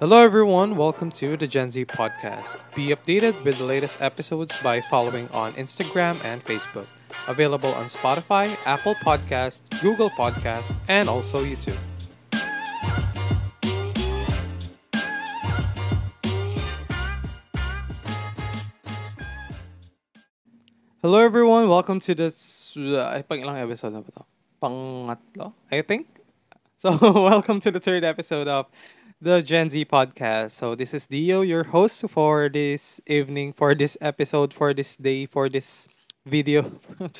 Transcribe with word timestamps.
Hello, 0.00 0.18
everyone. 0.18 0.74
Welcome 0.74 1.12
to 1.22 1.36
the 1.36 1.46
Gen 1.46 1.70
Z 1.70 1.84
podcast. 1.86 2.58
Be 2.74 2.88
updated 2.88 3.44
with 3.44 3.58
the 3.58 3.64
latest 3.64 4.02
episodes 4.02 4.56
by 4.58 4.80
following 4.80 5.28
on 5.30 5.52
Instagram 5.52 6.18
and 6.24 6.44
Facebook. 6.44 6.86
Available 7.28 7.70
on 7.74 7.86
Spotify, 7.86 8.50
Apple 8.66 8.96
Podcast, 8.96 9.62
Google 9.80 10.10
Podcast, 10.10 10.74
and 10.88 11.08
also 11.08 11.44
YouTube. 11.44 11.78
Hello, 21.02 21.20
everyone. 21.22 21.68
Welcome 21.68 22.00
to 22.00 22.16
this. 22.16 22.76
Uh, 22.76 23.22
episode 23.62 23.94
na 23.94 24.02
ba 24.02 24.10
to? 24.10 24.26
Pangatlo, 24.58 25.54
I 25.70 25.86
think. 25.86 26.10
So, 26.74 26.98
welcome 27.30 27.60
to 27.60 27.70
the 27.70 27.78
third 27.78 28.02
episode 28.02 28.48
of 28.48 28.66
the 29.24 29.40
Gen 29.40 29.72
Z 29.72 29.88
podcast. 29.88 30.52
So 30.52 30.76
this 30.76 30.92
is 30.92 31.08
Dio, 31.08 31.40
your 31.40 31.64
host 31.72 32.04
for 32.12 32.52
this 32.52 33.00
evening, 33.08 33.56
for 33.56 33.72
this 33.72 33.96
episode, 34.04 34.52
for 34.52 34.76
this 34.76 35.00
day, 35.00 35.24
for 35.24 35.48
this 35.48 35.88
video. 36.28 36.68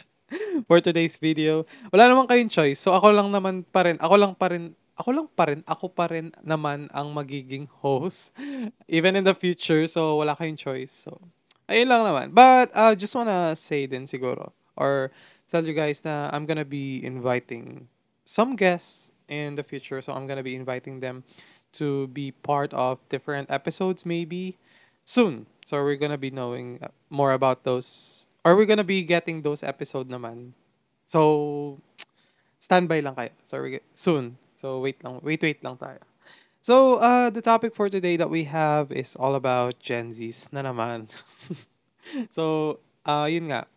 for 0.68 0.84
today's 0.84 1.16
video. 1.16 1.64
Wala 1.88 2.12
naman 2.12 2.28
kayong 2.28 2.52
choice. 2.52 2.84
So 2.84 2.92
ako 2.92 3.08
lang 3.08 3.32
naman 3.32 3.64
pa 3.64 3.88
rin, 3.88 3.96
ako 3.96 4.20
lang 4.20 4.36
pa 4.36 4.52
rin, 4.52 4.76
ako 5.00 5.10
lang 5.16 5.28
pa 5.32 5.48
rin, 5.48 5.60
ako 5.64 5.86
pa 5.96 6.12
rin 6.12 6.28
naman 6.44 6.92
ang 6.92 7.08
magiging 7.16 7.72
host. 7.80 8.36
Even 8.84 9.16
in 9.16 9.24
the 9.24 9.32
future. 9.32 9.88
So 9.88 10.20
wala 10.20 10.36
kayong 10.36 10.60
choice. 10.60 11.08
So 11.08 11.16
ayun 11.72 11.88
lang 11.88 12.04
naman. 12.04 12.36
But 12.36 12.68
I 12.76 12.92
uh, 12.92 12.94
just 13.00 13.16
wanna 13.16 13.56
say 13.56 13.88
din 13.88 14.04
siguro, 14.04 14.52
or 14.76 15.08
tell 15.48 15.64
you 15.64 15.72
guys 15.72 16.04
na 16.04 16.28
I'm 16.36 16.44
gonna 16.44 16.68
be 16.68 17.00
inviting 17.00 17.88
some 18.28 18.60
guests 18.60 19.08
in 19.24 19.56
the 19.56 19.64
future. 19.64 20.04
So 20.04 20.12
I'm 20.12 20.28
gonna 20.28 20.44
be 20.44 20.52
inviting 20.52 21.00
them 21.00 21.24
to 21.80 22.08
be 22.08 22.32
part 22.32 22.72
of 22.72 23.02
different 23.08 23.50
episodes 23.50 24.06
maybe 24.06 24.56
soon. 25.04 25.46
So 25.64 25.82
we're 25.82 26.00
gonna 26.00 26.20
be 26.20 26.30
knowing 26.30 26.80
more 27.10 27.32
about 27.32 27.64
those 27.64 28.26
or 28.44 28.56
we're 28.56 28.68
gonna 28.68 28.84
be 28.84 29.02
getting 29.04 29.42
those 29.42 29.62
episode 29.62 30.08
naman. 30.08 30.52
So 31.06 31.78
standby 32.60 33.00
lang 33.00 33.14
kayo. 33.14 33.32
So 33.44 33.60
we 33.62 33.80
soon. 33.94 34.36
So 34.56 34.80
wait 34.80 35.02
lang, 35.04 35.20
wait 35.20 35.42
wait 35.42 35.60
lang 35.64 35.76
tayo. 35.76 36.00
So 36.64 36.96
uh 37.00 37.28
the 37.28 37.44
topic 37.44 37.76
for 37.76 37.92
today 37.92 38.16
that 38.16 38.32
we 38.32 38.44
have 38.48 38.92
is 38.92 39.16
all 39.16 39.36
about 39.36 39.76
Gen 39.80 40.12
Zs 40.16 40.48
na 40.52 40.64
naman. 40.64 41.12
so 42.36 42.76
uh 43.04 43.28
yun 43.28 43.52
nga. 43.52 43.68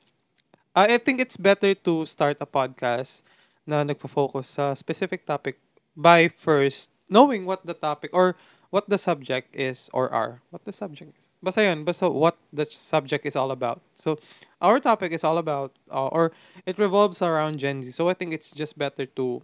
I 0.78 1.02
think 1.02 1.18
it's 1.18 1.42
better 1.42 1.74
to 1.74 2.06
start 2.06 2.38
a 2.38 2.46
podcast 2.46 3.26
na 3.66 3.82
nagfo-focus 3.82 4.62
sa 4.62 4.78
specific 4.78 5.26
topic 5.26 5.58
by 5.98 6.30
first 6.30 6.94
knowing 7.10 7.46
what 7.46 7.66
the 7.66 7.74
topic 7.74 8.12
or 8.14 8.36
what 8.70 8.90
the 8.90 8.98
subject 8.98 9.56
is 9.56 9.90
or 9.94 10.12
are. 10.12 10.42
What 10.50 10.66
the 10.66 10.74
subject 10.74 11.18
is. 11.20 11.30
Basta 11.42 11.64
yun, 11.64 11.84
basta 11.84 12.10
what 12.10 12.38
the 12.52 12.66
subject 12.66 13.26
is 13.26 13.36
all 13.36 13.52
about. 13.52 13.82
So, 13.94 14.20
our 14.62 14.80
topic 14.80 15.12
is 15.14 15.24
all 15.24 15.38
about, 15.38 15.72
uh, 15.92 16.08
or 16.08 16.32
it 16.66 16.78
revolves 16.78 17.22
around 17.22 17.60
Gen 17.60 17.84
Z. 17.84 17.92
So, 17.92 18.10
I 18.10 18.14
think 18.14 18.34
it's 18.34 18.52
just 18.52 18.78
better 18.78 19.06
to, 19.06 19.42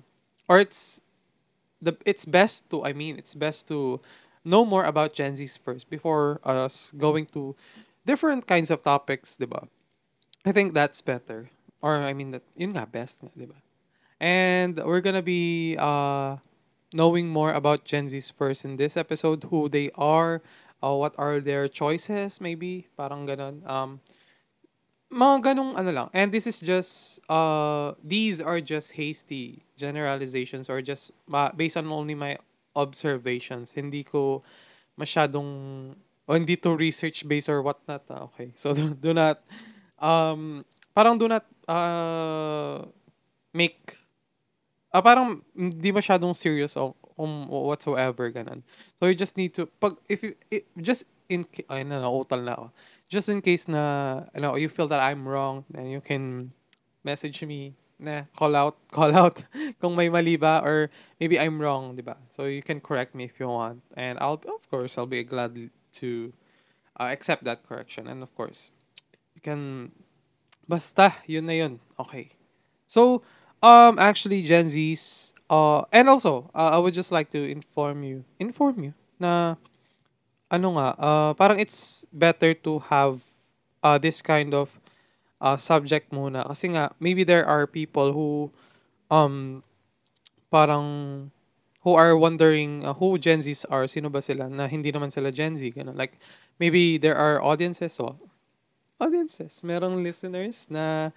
or 0.49 0.59
it's, 0.59 0.99
the 1.81 1.95
it's 2.05 2.25
best 2.25 2.69
to, 2.71 2.83
I 2.83 2.93
mean, 2.93 3.17
it's 3.17 3.35
best 3.35 3.67
to 3.69 4.01
know 4.43 4.65
more 4.65 4.83
about 4.83 5.13
Gen 5.13 5.33
Zs 5.33 5.57
first 5.57 5.89
before 5.89 6.39
us 6.43 6.91
going 6.97 7.25
to 7.31 7.55
different 8.05 8.47
kinds 8.47 8.71
of 8.71 8.81
topics, 8.81 9.37
diba? 9.37 9.67
I 10.45 10.51
think 10.51 10.73
that's 10.73 11.01
better. 11.01 11.49
Or, 11.81 11.95
I 11.95 12.13
mean, 12.13 12.31
that, 12.31 12.43
yun 12.55 12.71
nga, 12.75 12.87
best 12.87 13.23
nga, 13.23 13.31
diba? 13.37 13.59
And 14.19 14.79
we're 14.83 15.01
gonna 15.01 15.21
be, 15.23 15.75
uh, 15.79 16.37
knowing 16.93 17.29
more 17.29 17.53
about 17.53 17.83
Gen 17.83 18.09
Z's 18.09 18.31
first 18.31 18.65
in 18.65 18.77
this 18.77 18.95
episode, 18.95 19.45
who 19.49 19.67
they 19.69 19.89
are, 19.95 20.41
uh, 20.83 20.93
what 20.93 21.15
are 21.17 21.39
their 21.39 21.67
choices, 21.67 22.41
maybe, 22.41 22.87
parang 22.97 23.25
ganon. 23.25 23.65
Um, 23.67 24.01
mga 25.13 25.53
ganong 25.53 25.77
ano 25.77 25.91
lang. 25.93 26.07
And 26.11 26.33
this 26.33 26.49
is 26.49 26.59
just, 26.59 27.21
uh, 27.29 27.93
these 28.03 28.41
are 28.41 28.59
just 28.59 28.97
hasty 28.97 29.63
generalizations 29.77 30.69
or 30.69 30.81
just 30.81 31.13
ma- 31.29 31.53
based 31.53 31.77
on 31.77 31.87
only 31.87 32.17
my 32.17 32.37
observations. 32.75 33.73
Hindi 33.73 34.03
ko 34.03 34.41
masyadong, 34.99 35.93
o 36.27 36.33
hindi 36.33 36.57
to 36.57 36.73
research 36.75 37.27
based 37.29 37.47
or 37.47 37.61
what 37.61 37.79
not. 37.87 38.03
Ah, 38.09 38.25
okay. 38.33 38.51
So, 38.57 38.73
do, 38.77 38.97
do 38.97 39.13
not, 39.13 39.39
um, 40.01 40.65
parang 40.97 41.17
do 41.17 41.29
not, 41.29 41.45
uh, 41.69 42.83
make 43.53 44.02
ah, 44.93 45.01
parang 45.01 45.41
hindi 45.57 45.89
masyadong 45.89 46.37
serious 46.37 46.77
o 46.77 46.93
um, 47.17 47.49
whatsoever 47.49 48.29
ganun. 48.29 48.61
So 48.95 49.09
you 49.09 49.17
just 49.17 49.35
need 49.35 49.53
to 49.57 49.65
pag 49.81 49.97
if 50.05 50.21
you 50.21 50.37
it, 50.53 50.69
just 50.77 51.09
in 51.29 51.49
ay 51.69 51.81
na 51.83 52.05
nautal 52.05 52.45
na 52.45 52.53
ako. 52.53 52.65
Just 53.09 53.27
in 53.29 53.41
case 53.41 53.65
na 53.65 54.25
you 54.37 54.41
know 54.41 54.55
you 54.55 54.69
feel 54.69 54.87
that 54.93 55.01
I'm 55.01 55.25
wrong, 55.25 55.65
then 55.73 55.89
you 55.89 56.01
can 56.01 56.53
message 57.01 57.41
me 57.43 57.73
na 57.97 58.29
call 58.37 58.53
out 58.55 58.77
call 58.95 59.13
out 59.13 59.43
kung 59.81 59.97
may 59.97 60.09
mali 60.09 60.37
ba 60.37 60.61
or 60.61 60.89
maybe 61.17 61.41
I'm 61.41 61.57
wrong, 61.57 61.97
'di 61.97 62.05
ba? 62.05 62.17
So 62.29 62.45
you 62.45 62.61
can 62.61 62.81
correct 62.81 63.17
me 63.17 63.25
if 63.25 63.41
you 63.41 63.49
want 63.49 63.81
and 63.97 64.21
I'll 64.21 64.41
of 64.45 64.65
course 64.69 64.97
I'll 64.97 65.09
be 65.09 65.25
glad 65.25 65.57
to 66.03 66.09
uh, 66.97 67.09
accept 67.09 67.45
that 67.45 67.65
correction 67.65 68.05
and 68.05 68.21
of 68.21 68.33
course 68.33 68.69
you 69.33 69.41
can 69.41 69.93
basta 70.69 71.17
yun 71.25 71.45
na 71.49 71.55
yun. 71.57 71.73
Okay. 71.97 72.33
So 72.85 73.25
um, 73.63 73.97
actually, 73.99 74.43
Gen 74.43 74.67
Zs, 74.67 75.33
uh, 75.49 75.83
and 75.91 76.09
also, 76.09 76.51
uh, 76.53 76.75
I 76.75 76.77
would 76.77 76.93
just 76.93 77.11
like 77.11 77.31
to 77.31 77.39
inform 77.39 78.03
you, 78.03 78.25
inform 78.39 78.83
you 78.83 78.93
na, 79.19 79.55
ano 80.51 80.77
nga, 80.77 80.89
uh, 80.99 81.31
parang 81.33 81.59
it's 81.59 82.05
better 82.13 82.53
to 82.53 82.79
have 82.91 83.21
uh, 83.81 83.97
this 83.97 84.21
kind 84.21 84.53
of 84.53 84.79
uh, 85.41 85.57
subject 85.57 86.11
muna. 86.11 86.45
Kasi 86.47 86.75
nga, 86.75 86.91
maybe 86.99 87.23
there 87.23 87.45
are 87.47 87.65
people 87.67 88.13
who, 88.13 88.51
um, 89.09 89.63
parang, 90.51 91.31
who 91.83 91.95
are 91.95 92.15
wondering 92.17 92.85
uh, 92.85 92.93
who 92.93 93.17
Gen 93.17 93.39
Zs 93.39 93.65
are, 93.69 93.87
sino 93.87 94.09
ba 94.09 94.21
sila, 94.21 94.49
na 94.49 94.67
hindi 94.67 94.91
naman 94.91 95.11
sila 95.11 95.31
Gen 95.31 95.57
Z. 95.57 95.71
Ganun. 95.71 95.97
Like, 95.97 96.19
maybe 96.59 96.97
there 96.97 97.15
are 97.15 97.41
audiences, 97.41 97.93
so, 97.93 98.19
audiences, 98.99 99.63
merong 99.65 100.03
listeners 100.03 100.67
na, 100.69 101.11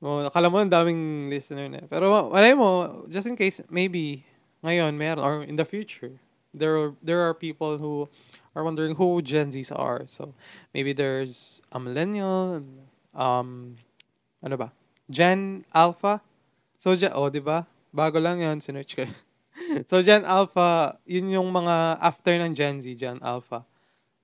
Oh, 0.00 0.24
akala 0.24 0.48
mo 0.48 0.56
ang 0.56 0.72
daming 0.72 1.28
listener 1.28 1.68
na. 1.68 1.84
Pero 1.84 2.32
malay 2.32 2.56
mo, 2.56 3.04
just 3.12 3.28
in 3.28 3.36
case, 3.36 3.60
maybe, 3.68 4.24
ngayon, 4.64 4.96
meron, 4.96 5.20
or 5.20 5.44
in 5.44 5.60
the 5.60 5.68
future, 5.68 6.16
there 6.56 6.72
are, 6.72 6.96
there 7.04 7.20
are 7.20 7.36
people 7.36 7.76
who 7.76 8.08
are 8.56 8.64
wondering 8.64 8.96
who 8.96 9.20
Gen 9.20 9.52
Zs 9.52 9.68
are. 9.68 10.08
So, 10.08 10.32
maybe 10.72 10.96
there's 10.96 11.60
a 11.68 11.76
millennial, 11.76 12.64
um, 13.12 13.76
ano 14.40 14.56
ba? 14.56 14.72
Gen 15.12 15.68
Alpha. 15.76 16.24
So, 16.80 16.96
Gen, 16.96 17.12
oh, 17.12 17.28
di 17.28 17.44
ba? 17.44 17.68
Bago 17.92 18.16
lang 18.16 18.40
yan, 18.40 18.56
sinerch 18.64 18.96
ko. 18.96 19.04
so, 19.90 20.00
Gen 20.00 20.24
Alpha, 20.24 20.96
yun 21.04 21.28
yung 21.28 21.52
mga 21.52 22.00
after 22.00 22.32
ng 22.40 22.56
Gen 22.56 22.80
Z, 22.80 22.88
Gen 22.96 23.20
Alpha. 23.20 23.68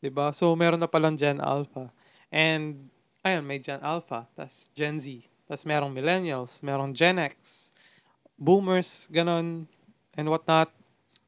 Di 0.01 0.09
ba? 0.09 0.33
So, 0.33 0.57
meron 0.57 0.81
na 0.81 0.89
palang 0.89 1.21
Gen 1.21 1.37
Alpha. 1.37 1.93
And, 2.33 2.89
ayun, 3.21 3.45
may 3.45 3.61
Gen 3.61 3.85
Alpha, 3.85 4.25
tas 4.33 4.73
Gen 4.73 4.97
Z. 4.97 5.36
Tapos 5.47 5.65
merong 5.65 5.95
millennials, 5.95 6.61
merong 6.63 6.93
Gen 6.95 7.19
X, 7.23 7.71
boomers, 8.39 9.09
ganon, 9.13 9.67
and 10.17 10.29
whatnot. 10.29 10.73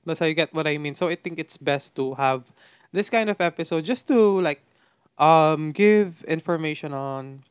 That's 0.05 0.21
how 0.21 0.27
you 0.27 0.35
get 0.35 0.55
what 0.55 0.67
I 0.67 0.79
mean. 0.79 0.95
So 0.95 1.09
I 1.09 1.17
think 1.17 1.39
it's 1.39 1.57
best 1.57 1.95
to 1.97 2.15
have 2.15 2.51
this 2.93 3.11
kind 3.11 3.31
of 3.31 3.41
episode 3.41 3.85
just 3.85 4.09
to 4.09 4.41
like 4.41 4.65
um 5.19 5.73
give 5.73 6.25
information 6.25 6.95
on 6.95 7.43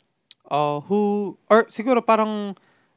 uh 0.49 0.79
who 0.87 1.37
or 1.49 1.65
siguro 1.67 2.01
parang 2.05 2.55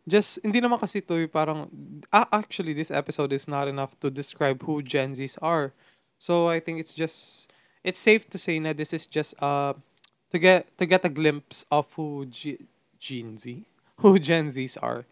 just 0.09 0.41
hindi 0.43 0.61
naman 0.61 0.81
kasi 0.81 1.01
to 1.05 1.29
parang 1.29 1.69
ah, 2.13 2.27
actually 2.33 2.73
this 2.73 2.91
episode 2.91 3.33
is 3.33 3.47
not 3.47 3.69
enough 3.69 3.99
to 4.01 4.11
describe 4.11 4.63
who 4.65 4.83
Gen 4.83 5.13
Zs 5.13 5.37
are. 5.43 5.73
So 6.19 6.49
I 6.49 6.61
think 6.61 6.81
it's 6.81 6.95
just 6.95 7.51
it's 7.85 7.99
safe 8.01 8.29
to 8.31 8.39
say 8.39 8.59
that 8.61 8.77
this 8.77 8.93
is 8.93 9.07
just 9.07 9.35
uh 9.43 9.75
to 10.31 10.39
get 10.39 10.71
to 10.79 10.87
get 10.87 11.05
a 11.05 11.13
glimpse 11.13 11.67
of 11.71 11.93
who 11.95 12.27
G- 12.27 12.59
Gen 13.01 13.41
Z, 13.41 13.65
who 14.05 14.21
Gen 14.21 14.53
Zs 14.53 14.77
are. 14.79 15.09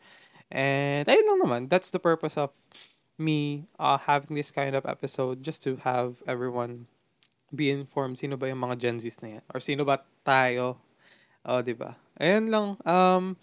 And 0.52 1.08
ayun 1.08 1.26
lang 1.26 1.40
naman, 1.42 1.62
that's 1.68 1.90
the 1.90 2.00
purpose 2.00 2.36
of 2.36 2.52
me 3.18 3.66
uh, 3.80 3.98
having 3.98 4.36
this 4.36 4.52
kind 4.52 4.76
of 4.76 4.86
episode 4.86 5.42
just 5.42 5.60
to 5.66 5.76
have 5.82 6.22
everyone 6.28 6.86
be 7.50 7.72
informed 7.72 8.20
sino 8.20 8.36
ba 8.36 8.48
yung 8.48 8.60
mga 8.60 8.76
Gen 8.78 8.98
Zs 9.00 9.18
na 9.24 9.40
yan 9.40 9.44
or 9.52 9.58
sino 9.60 9.82
ba 9.84 10.04
tayo. 10.22 10.76
Oh, 11.48 11.64
'di 11.64 11.74
ba? 11.74 11.96
Ayun 12.20 12.52
lang. 12.52 12.68
Um 12.84 13.40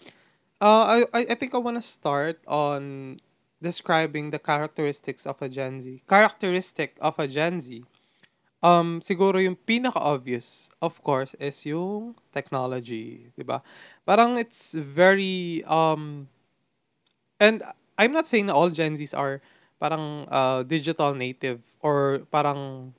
uh, 0.61 1.03
I 1.09 1.33
I 1.33 1.35
think 1.35 1.57
I 1.57 1.61
want 1.61 1.81
to 1.81 1.85
start 1.85 2.37
on 2.45 3.17
describing 3.57 4.29
the 4.29 4.37
characteristics 4.37 5.25
of 5.25 5.41
a 5.41 5.49
Gen 5.49 5.81
Z. 5.81 6.05
Characteristic 6.05 7.01
of 7.01 7.17
a 7.17 7.25
Gen 7.25 7.57
Z 7.57 7.81
Um, 8.63 8.99
siguro 9.03 9.37
yung 9.37 9.55
pinaka-obvious, 9.59 10.71
of 10.81 10.97
course, 11.03 11.35
is 11.37 11.59
yung 11.67 12.15
technology, 12.31 13.29
'di 13.35 13.43
ba? 13.45 13.61
Parang 14.07 14.39
it's 14.39 14.73
very 14.79 15.61
um 15.67 16.27
and 17.39 17.63
I'm 17.97 18.11
not 18.11 18.27
saying 18.27 18.47
na 18.47 18.53
all 18.53 18.69
Gen 18.69 18.95
Zs 18.95 19.17
are 19.17 19.41
parang 19.79 20.27
uh, 20.31 20.63
digital 20.63 21.13
native 21.15 21.61
or 21.81 22.23
parang 22.31 22.93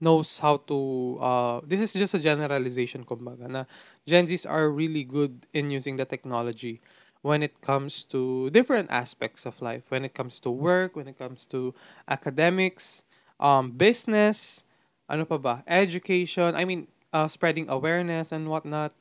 knows 0.00 0.40
how 0.40 0.58
to 0.68 1.16
uh 1.22 1.60
this 1.64 1.80
is 1.80 1.94
just 1.96 2.12
a 2.14 2.20
generalization 2.20 3.04
kumbaga 3.04 3.48
na 3.48 3.62
Gen 4.04 4.26
Zs 4.28 4.44
are 4.44 4.68
really 4.68 5.04
good 5.04 5.46
in 5.56 5.70
using 5.72 5.96
the 5.96 6.04
technology 6.04 6.80
when 7.24 7.40
it 7.42 7.56
comes 7.64 8.04
to 8.04 8.50
different 8.52 8.92
aspects 8.92 9.46
of 9.48 9.56
life 9.64 9.88
when 9.88 10.04
it 10.04 10.12
comes 10.12 10.36
to 10.40 10.52
work 10.52 10.96
when 11.00 11.08
it 11.08 11.16
comes 11.16 11.48
to 11.48 11.72
academics 12.12 13.04
um 13.40 13.72
business 13.72 14.65
ano 15.08 15.24
pa 15.24 15.38
ba 15.38 15.54
education 15.66 16.54
I 16.54 16.64
mean 16.66 16.86
uh, 17.14 17.26
spreading 17.30 17.70
awareness 17.70 18.30
and 18.30 18.46
whatnot 18.50 18.92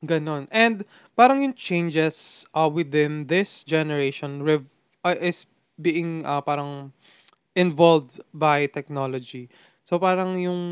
ganon 0.00 0.48
and 0.48 0.84
parang 1.12 1.44
yung 1.44 1.54
changes 1.54 2.46
uh, 2.56 2.68
within 2.68 3.28
this 3.28 3.64
generation 3.64 4.40
rev- 4.42 4.72
uh, 5.04 5.16
is 5.20 5.44
being 5.76 6.24
uh, 6.24 6.40
parang 6.40 6.92
involved 7.56 8.20
by 8.32 8.64
technology 8.68 9.48
So 9.90 9.98
parang 9.98 10.38
yung 10.38 10.62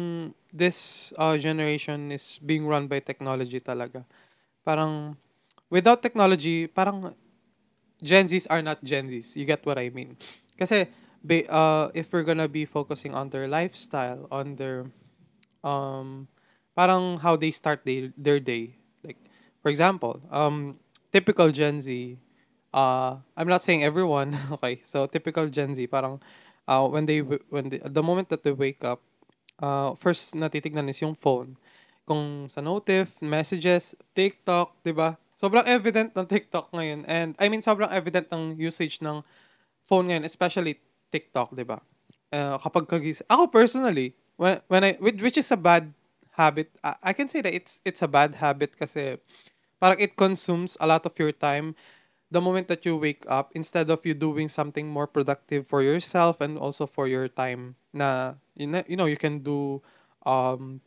this 0.54 1.10
uh, 1.18 1.34
generation 1.34 2.14
is 2.14 2.38
being 2.38 2.70
run 2.70 2.86
by 2.86 3.02
technology 3.02 3.58
talaga. 3.58 4.06
Parang 4.62 5.18
without 5.74 5.98
technology, 5.98 6.70
parang 6.70 7.18
Gen 7.98 8.30
Zs 8.30 8.46
are 8.46 8.62
not 8.62 8.78
Gen 8.86 9.10
Zs. 9.10 9.34
You 9.34 9.42
get 9.42 9.66
what 9.66 9.74
I 9.74 9.90
mean? 9.90 10.14
Kasi 10.54 10.86
ba- 11.22 11.48
uh, 11.50 11.90
if 11.94 12.12
we're 12.12 12.26
gonna 12.26 12.48
be 12.48 12.64
focusing 12.64 13.14
on 13.14 13.30
their 13.30 13.48
lifestyle, 13.48 14.26
on 14.30 14.56
their 14.56 14.90
um 15.64 16.28
parang 16.76 17.18
how 17.18 17.36
they 17.36 17.50
start 17.50 17.82
they, 17.84 18.12
their 18.16 18.40
day. 18.40 18.76
Like 19.04 19.18
for 19.62 19.70
example, 19.70 20.22
um 20.30 20.78
typical 21.12 21.50
Gen 21.50 21.80
Z 21.80 22.18
uh 22.74 23.18
I'm 23.36 23.48
not 23.48 23.62
saying 23.62 23.84
everyone, 23.84 24.36
okay. 24.58 24.80
So 24.84 25.06
typical 25.06 25.48
Gen 25.48 25.74
Z 25.74 25.86
parang 25.88 26.20
uh, 26.68 26.86
when 26.88 27.06
they 27.06 27.20
when 27.20 27.70
they, 27.70 27.80
the 27.82 28.02
moment 28.02 28.28
that 28.30 28.42
they 28.42 28.52
wake 28.52 28.84
up 28.84 29.02
uh, 29.62 29.94
first 29.94 30.34
natitignan 30.34 30.88
is 30.88 31.00
yung 31.02 31.14
phone. 31.14 31.56
Kung 32.08 32.48
sa 32.48 32.64
notif, 32.64 33.20
messages, 33.20 33.92
TikTok, 34.16 34.72
'di 34.82 34.92
ba? 34.96 35.20
Sobrang 35.38 35.62
evident 35.68 36.10
ng 36.16 36.26
TikTok 36.26 36.72
ngayon 36.74 37.06
and 37.06 37.36
I 37.38 37.46
mean 37.52 37.62
sobrang 37.62 37.90
evident 37.92 38.26
ng 38.32 38.58
usage 38.58 38.98
ng 39.04 39.22
phone 39.86 40.10
ngayon, 40.10 40.24
especially 40.26 40.80
TikTok, 41.10 41.55
'di 41.55 41.64
ba? 41.64 41.81
Uh, 42.28 42.60
kapag 42.60 42.84
kagising, 42.84 43.25
ako 43.28 43.49
personally, 43.49 44.12
when, 44.37 44.60
when 44.69 44.82
I 44.84 44.93
which 45.00 45.40
is 45.40 45.49
a 45.50 45.58
bad 45.60 45.93
habit, 46.37 46.69
I, 46.84 47.10
I 47.10 47.12
can 47.16 47.28
say 47.28 47.40
that 47.40 47.52
it's 47.52 47.81
it's 47.84 48.05
a 48.05 48.10
bad 48.10 48.37
habit 48.37 48.76
kasi 48.76 49.16
parang 49.81 49.99
it 49.99 50.14
consumes 50.19 50.76
a 50.81 50.87
lot 50.87 51.06
of 51.06 51.14
your 51.16 51.32
time 51.32 51.75
the 52.31 52.40
moment 52.40 52.69
that 52.69 52.84
you 52.84 52.96
wake 52.96 53.25
up 53.28 53.50
instead 53.56 53.88
of 53.90 54.05
you 54.05 54.12
doing 54.12 54.49
something 54.49 54.88
more 54.88 55.06
productive 55.06 55.66
for 55.66 55.81
yourself 55.82 56.40
and 56.40 56.58
also 56.58 56.84
for 56.87 57.08
your 57.08 57.28
time 57.28 57.76
na 57.93 58.37
you 58.56 58.66
know, 58.69 58.82
you 58.87 58.96
know 58.96 59.08
you 59.08 59.16
can 59.16 59.40
do 59.40 59.81
um 60.28 60.81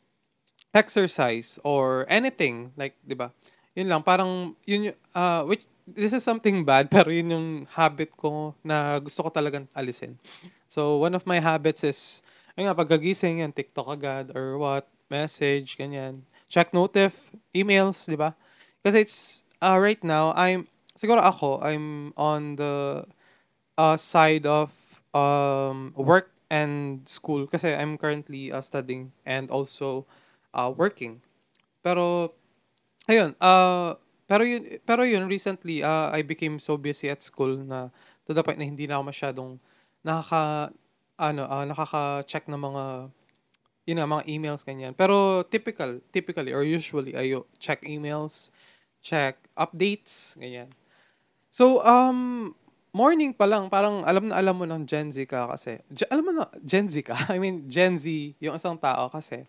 exercise 0.71 1.59
or 1.65 2.05
anything 2.07 2.71
like 2.77 2.95
'di 3.03 3.17
ba 3.17 3.33
yun 3.75 3.91
lang 3.91 4.03
parang 4.03 4.55
yun 4.63 4.93
uh 5.15 5.43
which 5.43 5.67
this 5.93 6.13
is 6.15 6.23
something 6.23 6.63
bad 6.63 6.89
pero 6.93 7.11
yun 7.11 7.33
yung 7.33 7.49
habit 7.75 8.15
ko 8.15 8.55
na 8.63 8.99
gusto 8.99 9.27
ko 9.27 9.29
talagang 9.31 9.67
alisin. 9.75 10.15
So 10.71 10.97
one 10.97 11.15
of 11.15 11.27
my 11.27 11.39
habits 11.39 11.83
is 11.83 11.99
ayun 12.55 12.71
nga 12.71 12.77
pagkagising 12.77 13.43
yung 13.43 13.55
TikTok 13.55 13.87
agad 13.87 14.25
or 14.35 14.57
what 14.59 14.87
message 15.11 15.75
ganyan. 15.75 16.23
Check 16.51 16.71
notif 16.75 17.15
emails 17.51 18.07
'di 18.07 18.19
ba? 18.19 18.35
Kasi 18.81 19.03
it's 19.05 19.47
uh, 19.61 19.77
right 19.77 20.01
now 20.01 20.33
I'm 20.33 20.71
siguro 20.95 21.23
ako, 21.23 21.65
I'm 21.65 22.13
on 22.13 22.55
the 22.61 23.05
uh, 23.77 23.97
side 23.97 24.45
of 24.45 24.69
um, 25.13 25.93
work 25.95 26.31
and 26.53 27.01
school. 27.07 27.47
Kasi 27.47 27.73
I'm 27.73 27.97
currently 27.97 28.51
uh, 28.51 28.61
studying 28.61 29.11
and 29.25 29.49
also 29.49 30.05
uh, 30.53 30.69
working. 30.69 31.25
Pero 31.81 32.35
ayun, 33.09 33.33
uh, 33.41 33.97
pero 34.31 34.47
yun 34.47 34.63
pero 34.87 35.03
yun 35.03 35.27
recently 35.27 35.83
uh, 35.83 36.07
I 36.15 36.23
became 36.23 36.55
so 36.55 36.79
busy 36.79 37.11
at 37.11 37.19
school 37.19 37.59
na 37.59 37.91
to 38.23 38.31
the 38.31 38.39
point 38.39 38.55
na 38.55 38.63
hindi 38.63 38.87
na 38.87 38.95
ako 38.95 39.03
masyadong 39.11 39.51
nakaka 40.07 40.71
ano 41.19 41.43
uh, 41.51 41.67
nakaka-check 41.67 42.47
ng 42.47 42.55
mga 42.55 43.11
yun 43.85 43.97
nga, 43.97 44.07
mga 44.07 44.25
emails 44.29 44.61
ganyan. 44.61 44.93
Pero 44.93 45.41
typical, 45.49 45.99
typically 46.13 46.53
or 46.53 46.61
usually 46.61 47.17
I 47.17 47.33
check 47.57 47.81
emails, 47.85 48.53
check 49.01 49.41
updates, 49.57 50.37
ganyan. 50.37 50.69
So, 51.51 51.83
um, 51.83 52.53
morning 52.93 53.33
pa 53.33 53.49
lang, 53.49 53.67
parang 53.67 54.05
alam 54.05 54.29
na 54.29 54.39
alam 54.39 54.55
mo 54.55 54.65
ng 54.69 54.85
Gen 54.85 55.11
Z 55.11 55.25
ka 55.27 55.49
kasi. 55.51 55.81
Ge- 55.91 56.07
alam 56.07 56.23
mo 56.23 56.31
na, 56.31 56.47
Gen 56.61 56.87
Z 56.87 57.01
ka? 57.03 57.17
I 57.33 57.41
mean, 57.41 57.65
Gen 57.67 57.97
Z, 57.97 58.07
yung 58.39 58.55
isang 58.55 58.77
tao 58.77 59.09
kasi. 59.09 59.43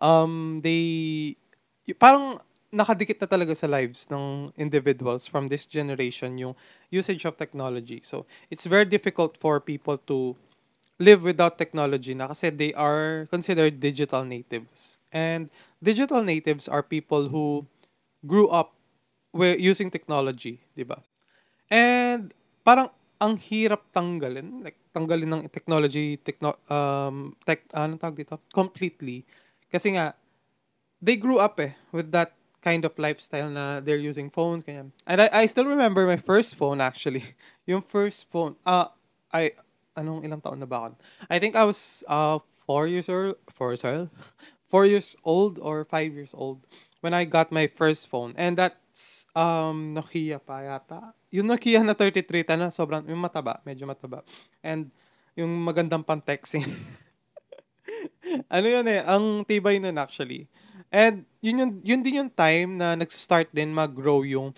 Um, 0.00 0.58
they, 0.64 1.36
parang 2.00 2.40
nakadikit 2.76 3.16
na 3.24 3.28
talaga 3.28 3.56
sa 3.56 3.64
lives 3.64 4.04
ng 4.12 4.52
individuals 4.60 5.24
from 5.24 5.48
this 5.48 5.64
generation 5.64 6.36
yung 6.36 6.52
usage 6.92 7.24
of 7.24 7.40
technology. 7.40 8.04
So, 8.04 8.28
it's 8.52 8.68
very 8.68 8.84
difficult 8.84 9.40
for 9.40 9.58
people 9.58 9.96
to 10.12 10.36
live 11.00 11.24
without 11.24 11.56
technology 11.56 12.12
na 12.12 12.28
kasi 12.28 12.52
they 12.52 12.72
are 12.76 13.28
considered 13.32 13.80
digital 13.80 14.24
natives. 14.24 15.00
And 15.12 15.48
digital 15.80 16.20
natives 16.20 16.68
are 16.68 16.84
people 16.84 17.32
who 17.32 17.64
grew 18.24 18.48
up 18.48 18.76
with 19.32 19.60
using 19.60 19.88
technology, 19.88 20.60
di 20.76 20.84
ba? 20.84 21.00
And 21.68 22.32
parang 22.64 22.92
ang 23.16 23.40
hirap 23.40 23.88
tanggalin, 23.92 24.64
like 24.64 24.76
tanggalin 24.92 25.28
ng 25.28 25.42
technology, 25.48 26.20
techno, 26.20 26.56
um, 26.68 27.32
tech, 27.44 27.64
anong 27.72 28.00
tawag 28.00 28.16
dito? 28.20 28.36
Completely. 28.52 29.24
Kasi 29.72 29.96
nga, 29.96 30.12
they 31.00 31.16
grew 31.16 31.40
up 31.40 31.60
eh, 31.60 31.76
with 31.92 32.12
that 32.12 32.35
kind 32.66 32.82
of 32.82 32.98
lifestyle 32.98 33.46
na 33.46 33.78
they're 33.78 34.02
using 34.02 34.26
phones, 34.26 34.66
ganyan. 34.66 34.90
And 35.06 35.22
I, 35.22 35.30
I 35.30 35.46
still 35.46 35.70
remember 35.70 36.02
my 36.02 36.18
first 36.18 36.58
phone 36.58 36.82
actually. 36.82 37.22
Yung 37.70 37.78
first 37.78 38.26
phone, 38.26 38.58
uh, 38.66 38.90
I, 39.30 39.54
anong 39.94 40.26
ilang 40.26 40.42
taon 40.42 40.58
na 40.58 40.66
ba 40.66 40.90
ako? 40.90 40.98
I 41.30 41.38
think 41.38 41.54
I 41.54 41.62
was 41.62 42.02
uh, 42.10 42.42
four 42.66 42.90
years 42.90 43.06
or 43.06 43.38
four, 43.54 43.78
sorry, 43.78 44.10
four 44.70 44.82
years 44.82 45.14
old 45.22 45.62
or 45.62 45.86
five 45.86 46.10
years 46.10 46.34
old 46.34 46.66
when 47.06 47.14
I 47.14 47.22
got 47.22 47.54
my 47.54 47.70
first 47.70 48.10
phone. 48.10 48.34
And 48.34 48.58
that's 48.58 49.30
um, 49.38 49.94
Nokia 49.94 50.42
pa 50.42 50.66
yata 50.66 51.14
yung 51.36 51.52
Nokia 51.52 51.84
na 51.84 51.92
33 51.92 52.56
na 52.56 52.72
sobrang, 52.72 53.04
yung 53.04 53.20
mataba, 53.20 53.60
medyo 53.68 53.84
mataba. 53.84 54.24
And 54.64 54.88
yung 55.36 55.52
magandang 55.60 56.00
pang-texting. 56.00 56.64
ano 58.56 58.66
yun 58.66 58.86
eh, 58.88 59.04
ang 59.04 59.44
tibay 59.44 59.76
nun 59.76 60.00
actually. 60.00 60.48
And 60.90 61.26
yun, 61.42 61.58
yun, 61.58 61.70
yun 61.82 62.00
din 62.02 62.20
yung 62.24 62.32
time 62.32 62.78
na 62.78 62.94
nag-start 62.94 63.50
din 63.50 63.74
mag-grow 63.74 64.22
yung 64.22 64.54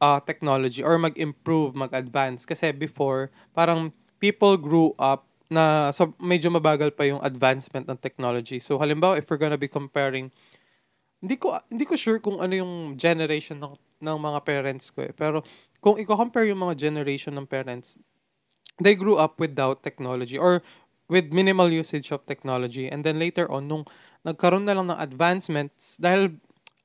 uh, 0.00 0.20
technology 0.20 0.82
or 0.82 0.96
mag-improve, 0.96 1.76
mag-advance. 1.76 2.48
Kasi 2.48 2.72
before, 2.72 3.28
parang 3.52 3.92
people 4.20 4.56
grew 4.56 4.92
up 5.00 5.28
na 5.50 5.90
so 5.90 6.14
medyo 6.22 6.46
mabagal 6.46 6.94
pa 6.94 7.04
yung 7.04 7.18
advancement 7.26 7.84
ng 7.90 7.98
technology. 7.98 8.62
So 8.62 8.78
halimbawa, 8.78 9.18
if 9.18 9.26
we're 9.26 9.40
gonna 9.40 9.58
be 9.58 9.66
comparing 9.66 10.30
hindi 11.20 11.36
ko 11.36 11.58
hindi 11.68 11.84
ko 11.84 11.98
sure 11.98 12.22
kung 12.22 12.40
ano 12.40 12.54
yung 12.54 12.72
generation 12.96 13.58
ng 13.60 13.74
ng 14.00 14.16
mga 14.16 14.40
parents 14.46 14.88
ko 14.94 15.04
eh. 15.04 15.12
Pero 15.12 15.42
kung 15.82 15.98
i-compare 15.98 16.48
yung 16.48 16.62
mga 16.62 16.78
generation 16.78 17.34
ng 17.34 17.44
parents, 17.50 17.98
they 18.80 18.96
grew 18.96 19.18
up 19.18 19.36
without 19.36 19.82
technology 19.84 20.38
or 20.38 20.64
with 21.10 21.34
minimal 21.34 21.68
usage 21.68 22.14
of 22.14 22.24
technology. 22.24 22.86
And 22.86 23.02
then 23.02 23.18
later 23.18 23.50
on, 23.50 23.66
nung 23.66 23.84
nagkaroon 24.26 24.64
na 24.64 24.74
lang 24.76 24.86
ng 24.88 24.98
advancements, 25.00 25.96
dahil 25.96 26.34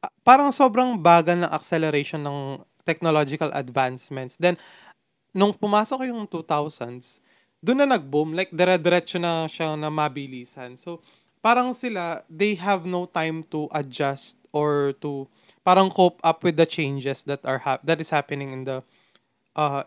uh, 0.04 0.12
parang 0.24 0.52
sobrang 0.52 0.96
bagal 1.00 1.36
ng 1.40 1.52
acceleration 1.52 2.22
ng 2.24 2.62
technological 2.86 3.50
advancements. 3.52 4.38
Then, 4.38 4.56
nung 5.36 5.52
pumasok 5.52 6.08
yung 6.08 6.30
2000s, 6.30 7.20
doon 7.60 7.82
na 7.82 7.98
nag-boom. 7.98 8.38
Like, 8.38 8.54
dire-diretso 8.54 9.18
na 9.18 9.50
siya 9.50 9.74
na 9.74 9.90
mabilisan. 9.90 10.78
So, 10.78 11.02
parang 11.42 11.74
sila, 11.74 12.22
they 12.30 12.54
have 12.58 12.86
no 12.86 13.10
time 13.10 13.46
to 13.50 13.70
adjust 13.74 14.38
or 14.56 14.96
to 15.02 15.30
parang 15.66 15.90
cope 15.90 16.22
up 16.24 16.46
with 16.46 16.56
the 16.56 16.66
changes 16.66 17.26
that 17.26 17.42
are 17.44 17.60
hap- 17.60 17.84
that 17.84 18.00
is 18.00 18.10
happening 18.10 18.56
in 18.56 18.64
the 18.64 18.80
uh 19.54 19.84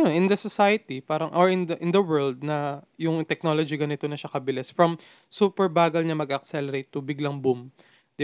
know, 0.00 0.10
in 0.10 0.26
the 0.26 0.38
society 0.38 0.98
parang 0.98 1.30
or 1.36 1.52
in 1.52 1.68
the 1.68 1.76
in 1.78 1.92
the 1.92 2.00
world 2.00 2.42
na 2.42 2.82
yung 2.98 3.22
technology 3.22 3.76
ganito 3.76 4.08
na 4.08 4.16
siya 4.18 4.32
kabilis 4.32 4.72
from 4.72 4.96
super 5.28 5.68
bagal 5.68 6.02
niya 6.02 6.16
mag-accelerate 6.16 6.88
to 6.90 7.04
biglang 7.04 7.38
boom 7.38 7.70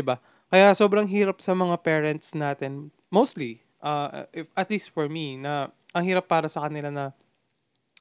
ba 0.02 0.22
kaya 0.50 0.74
sobrang 0.74 1.06
hirap 1.06 1.38
sa 1.42 1.54
mga 1.54 1.76
parents 1.82 2.34
natin 2.34 2.90
mostly 3.10 3.62
uh, 3.82 4.26
if 4.34 4.48
at 4.56 4.70
least 4.70 4.90
for 4.90 5.06
me 5.10 5.38
na 5.38 5.70
ang 5.94 6.06
hirap 6.06 6.26
para 6.30 6.46
sa 6.46 6.66
kanila 6.66 6.90
na 6.90 7.04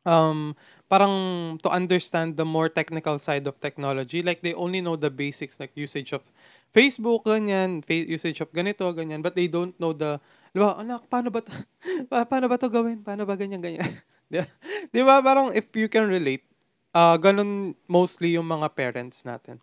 um 0.07 0.55
parang 0.87 1.13
to 1.59 1.67
understand 1.67 2.39
the 2.39 2.45
more 2.47 2.71
technical 2.71 3.19
side 3.19 3.43
of 3.49 3.59
technology 3.59 4.23
like 4.23 4.39
they 4.45 4.55
only 4.55 4.79
know 4.79 4.95
the 4.95 5.11
basics 5.11 5.59
like 5.59 5.73
usage 5.75 6.13
of 6.15 6.23
Facebook, 6.69 7.25
ganyan, 7.25 7.81
fa- 7.81 8.05
usage 8.05 8.41
of 8.41 8.53
ganito, 8.53 8.85
ganyan. 8.93 9.25
But 9.25 9.33
they 9.33 9.49
don't 9.49 9.73
know 9.81 9.93
the, 9.93 10.21
di 10.53 10.57
ba, 10.59 10.77
anak, 10.79 11.05
paano 11.09 11.29
ba 11.29 11.39
to, 11.43 11.51
pa- 12.09 12.27
paano 12.27 12.45
ba 12.49 12.57
to 12.57 12.67
gawin? 12.69 13.01
Paano 13.01 13.23
ba 13.25 13.37
ganyan, 13.37 13.61
ganyan? 13.61 13.85
Di 14.29 14.45
di 14.93 15.01
ba 15.01 15.25
parang 15.25 15.49
if 15.49 15.73
you 15.73 15.89
can 15.89 16.05
relate, 16.05 16.45
ah 16.93 17.17
ganun 17.17 17.73
mostly 17.89 18.37
yung 18.37 18.45
mga 18.45 18.69
parents 18.77 19.25
natin. 19.25 19.57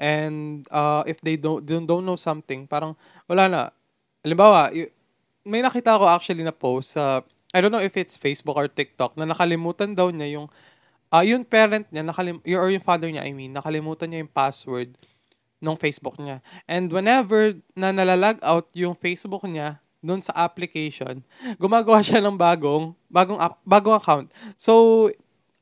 And 0.00 0.64
uh, 0.72 1.04
if 1.04 1.20
they 1.20 1.36
don't, 1.36 1.60
don't 1.64 2.04
know 2.04 2.16
something, 2.16 2.64
parang 2.64 2.96
wala 3.28 3.44
na. 3.44 3.60
Halimbawa, 4.24 4.72
may 5.44 5.60
nakita 5.60 6.00
ko 6.00 6.08
actually 6.08 6.42
na 6.42 6.50
post 6.50 6.96
sa 6.96 7.20
I 7.54 7.62
don't 7.62 7.70
know 7.70 7.80
if 7.80 7.94
it's 7.94 8.18
Facebook 8.18 8.58
or 8.58 8.66
TikTok 8.66 9.14
na 9.14 9.24
nakalimutan 9.24 9.94
daw 9.94 10.10
niya 10.10 10.40
yung 10.40 10.50
ah 11.12 11.22
yung 11.22 11.46
parent 11.46 11.86
niya 11.94 12.02
nakalim 12.02 12.42
or 12.42 12.68
yung 12.68 12.82
father 12.82 13.06
niya 13.06 13.22
I 13.22 13.30
mean 13.30 13.54
nakalimutan 13.54 14.10
niya 14.10 14.26
yung 14.26 14.32
password 14.34 14.98
ng 15.62 15.76
Facebook 15.78 16.18
niya. 16.18 16.42
And 16.66 16.90
whenever 16.90 17.54
na 17.78 17.94
nalalag 17.94 18.42
out 18.42 18.68
yung 18.74 18.92
Facebook 18.98 19.46
niya 19.46 19.80
doon 20.06 20.22
sa 20.22 20.32
application, 20.38 21.20
gumagawa 21.62 21.98
siya 22.00 22.22
ng 22.22 22.38
bagong 22.38 22.94
bagong 23.10 23.42
bagong 23.66 23.98
account. 23.98 24.30
So 24.54 25.10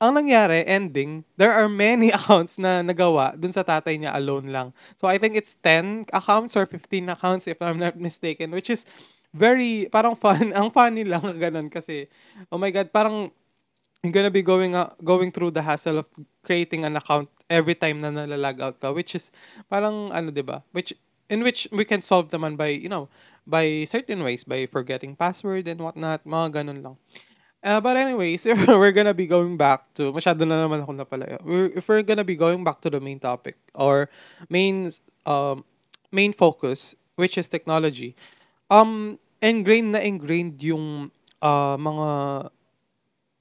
ang 0.04 0.20
nangyari, 0.20 0.66
ending, 0.68 1.24
there 1.40 1.54
are 1.54 1.70
many 1.70 2.12
accounts 2.18 2.60
na 2.60 2.84
nagawa 2.84 3.32
dun 3.40 3.56
sa 3.56 3.64
tatay 3.64 3.96
niya 3.96 4.12
alone 4.12 4.52
lang. 4.52 4.68
So 5.00 5.08
I 5.08 5.16
think 5.16 5.32
it's 5.32 5.56
10 5.64 6.12
accounts 6.12 6.58
or 6.60 6.68
15 6.68 7.08
accounts 7.08 7.48
if 7.48 7.56
I'm 7.64 7.80
not 7.80 7.96
mistaken, 7.96 8.52
which 8.52 8.68
is 8.68 8.84
very, 9.32 9.88
parang 9.88 10.12
fun. 10.12 10.52
Ang 10.58 10.68
funny 10.68 11.08
lang 11.08 11.24
ganun 11.40 11.72
kasi, 11.72 12.12
oh 12.52 12.60
my 12.60 12.68
God, 12.68 12.92
parang 12.92 13.32
you're 14.04 14.12
gonna 14.12 14.30
be 14.30 14.44
going 14.44 14.76
uh, 14.76 14.92
going 15.00 15.32
through 15.32 15.48
the 15.48 15.64
hassle 15.64 15.96
of 15.96 16.06
creating 16.44 16.84
an 16.84 17.00
account 17.00 17.32
every 17.48 17.72
time 17.72 17.96
na 17.96 18.12
nalalag 18.12 18.60
out 18.60 18.76
ka, 18.76 18.92
which 18.92 19.16
is 19.16 19.32
parang 19.72 20.12
ano, 20.12 20.28
'di 20.28 20.44
ba? 20.44 20.60
Which 20.76 20.92
in 21.28 21.42
which 21.42 21.68
we 21.72 21.84
can 21.84 22.02
solve 22.02 22.28
naman 22.28 22.56
by, 22.56 22.68
you 22.68 22.88
know, 22.88 23.08
by 23.46 23.84
certain 23.84 24.22
ways, 24.22 24.44
by 24.44 24.66
forgetting 24.66 25.16
password 25.16 25.68
and 25.68 25.80
whatnot, 25.80 26.24
mga 26.24 26.62
ganun 26.62 26.80
lang. 26.82 26.96
Uh, 27.64 27.80
but 27.80 27.96
anyways, 27.96 28.44
if 28.50 28.68
we're 28.68 28.92
gonna 28.92 29.14
be 29.16 29.26
going 29.26 29.56
back 29.56 29.88
to, 29.94 30.12
masyado 30.12 30.44
na 30.44 30.60
naman 30.60 30.84
ako 30.84 30.92
napalaya. 30.92 31.40
We're, 31.40 31.72
if 31.72 31.88
we're 31.88 32.04
gonna 32.04 32.24
be 32.24 32.36
going 32.36 32.62
back 32.62 32.80
to 32.84 32.90
the 32.90 33.00
main 33.00 33.18
topic 33.18 33.56
or 33.74 34.12
main 34.52 34.92
um 35.24 35.64
main 36.12 36.32
focus, 36.36 36.94
which 37.16 37.40
is 37.40 37.48
technology, 37.48 38.14
um 38.68 39.18
ingrained 39.40 39.92
na 39.96 40.04
ingrained 40.04 40.60
yung 40.60 41.10
uh, 41.40 41.76
mga 41.80 42.08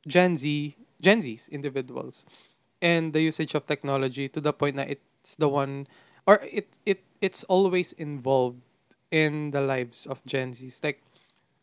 Gen 0.07 0.35
Z, 0.35 0.75
Gen 0.99 1.19
Zs 1.19 1.51
individuals 1.51 2.25
and 2.83 3.11
the 3.15 3.23
usage 3.23 3.55
of 3.55 3.65
technology 3.65 4.27
to 4.27 4.43
the 4.43 4.51
point 4.51 4.75
na 4.75 4.83
it's 4.83 5.35
the 5.39 5.47
one 5.47 5.87
or 6.25 6.39
it 6.47 6.67
it 6.85 7.03
it's 7.21 7.43
always 7.45 7.93
involved 7.95 8.59
in 9.13 9.51
the 9.51 9.61
lives 9.61 10.05
of 10.09 10.23
Gen 10.25 10.51
Zs. 10.51 10.83
Like 10.83 11.03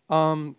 um 0.09 0.57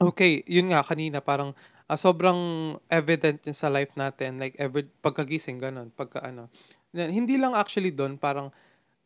okay, 0.00 0.42
yun 0.46 0.72
nga 0.72 0.82
kanina 0.82 1.22
parang 1.22 1.54
ah, 1.86 1.98
sobrang 1.98 2.74
evident 2.88 3.44
niya 3.44 3.54
sa 3.54 3.68
life 3.68 3.94
natin 4.00 4.40
like 4.40 4.56
every 4.56 4.88
pagkagising 5.04 5.60
ganun, 5.60 5.92
pagka 5.92 6.24
ano. 6.24 6.48
Hindi 6.92 7.36
lang 7.36 7.56
actually 7.56 7.92
doon 7.92 8.16
parang 8.16 8.52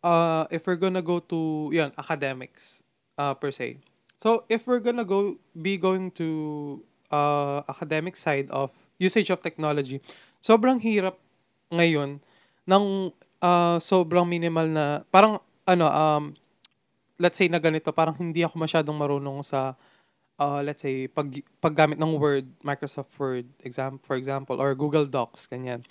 uh, 0.03 0.47
if 0.51 0.67
we're 0.67 0.81
gonna 0.81 1.03
go 1.03 1.19
to 1.19 1.71
yun, 1.75 1.91
academics 1.99 2.83
uh, 3.19 3.35
per 3.35 3.51
se. 3.51 3.83
So 4.17 4.47
if 4.49 4.67
we're 4.67 4.83
gonna 4.83 5.05
go 5.05 5.37
be 5.53 5.77
going 5.77 6.11
to 6.23 6.81
uh, 7.11 7.63
academic 7.69 8.17
side 8.17 8.49
of 8.51 8.73
usage 8.97 9.29
of 9.31 9.43
technology, 9.43 10.01
sobrang 10.41 10.81
hirap 10.81 11.19
ngayon 11.75 12.23
ng 12.67 13.15
uh, 13.41 13.79
sobrang 13.79 14.27
minimal 14.27 14.67
na 14.67 14.85
parang 15.09 15.39
ano 15.67 15.87
um 15.87 16.25
let's 17.17 17.39
say 17.39 17.49
na 17.49 17.63
ganito 17.63 17.95
parang 17.95 18.15
hindi 18.19 18.45
ako 18.45 18.59
masyadong 18.61 18.97
marunong 18.99 19.41
sa 19.41 19.79
uh, 20.37 20.61
let's 20.61 20.85
say 20.85 21.09
pag 21.09 21.31
paggamit 21.63 21.97
ng 21.97 22.13
Word, 22.17 22.47
Microsoft 22.61 23.13
Word, 23.17 23.49
exam 23.65 23.97
for 24.03 24.19
example 24.19 24.61
or 24.61 24.75
Google 24.77 25.09
Docs 25.09 25.49
ganyan. 25.49 25.87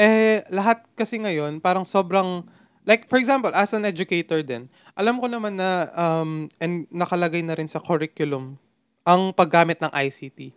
Eh 0.00 0.40
lahat 0.48 0.86
kasi 0.96 1.20
ngayon 1.20 1.60
parang 1.60 1.84
sobrang 1.84 2.46
like 2.88 3.04
for 3.10 3.20
example 3.20 3.52
as 3.52 3.74
an 3.76 3.84
educator 3.84 4.40
din, 4.40 4.70
alam 4.96 5.20
ko 5.20 5.28
naman 5.28 5.60
na 5.60 5.90
um 5.92 6.48
and 6.62 6.88
nakalagay 6.88 7.44
na 7.44 7.58
rin 7.58 7.68
sa 7.68 7.82
curriculum 7.82 8.56
ang 9.04 9.32
paggamit 9.36 9.80
ng 9.82 9.92
ICT. 9.92 10.54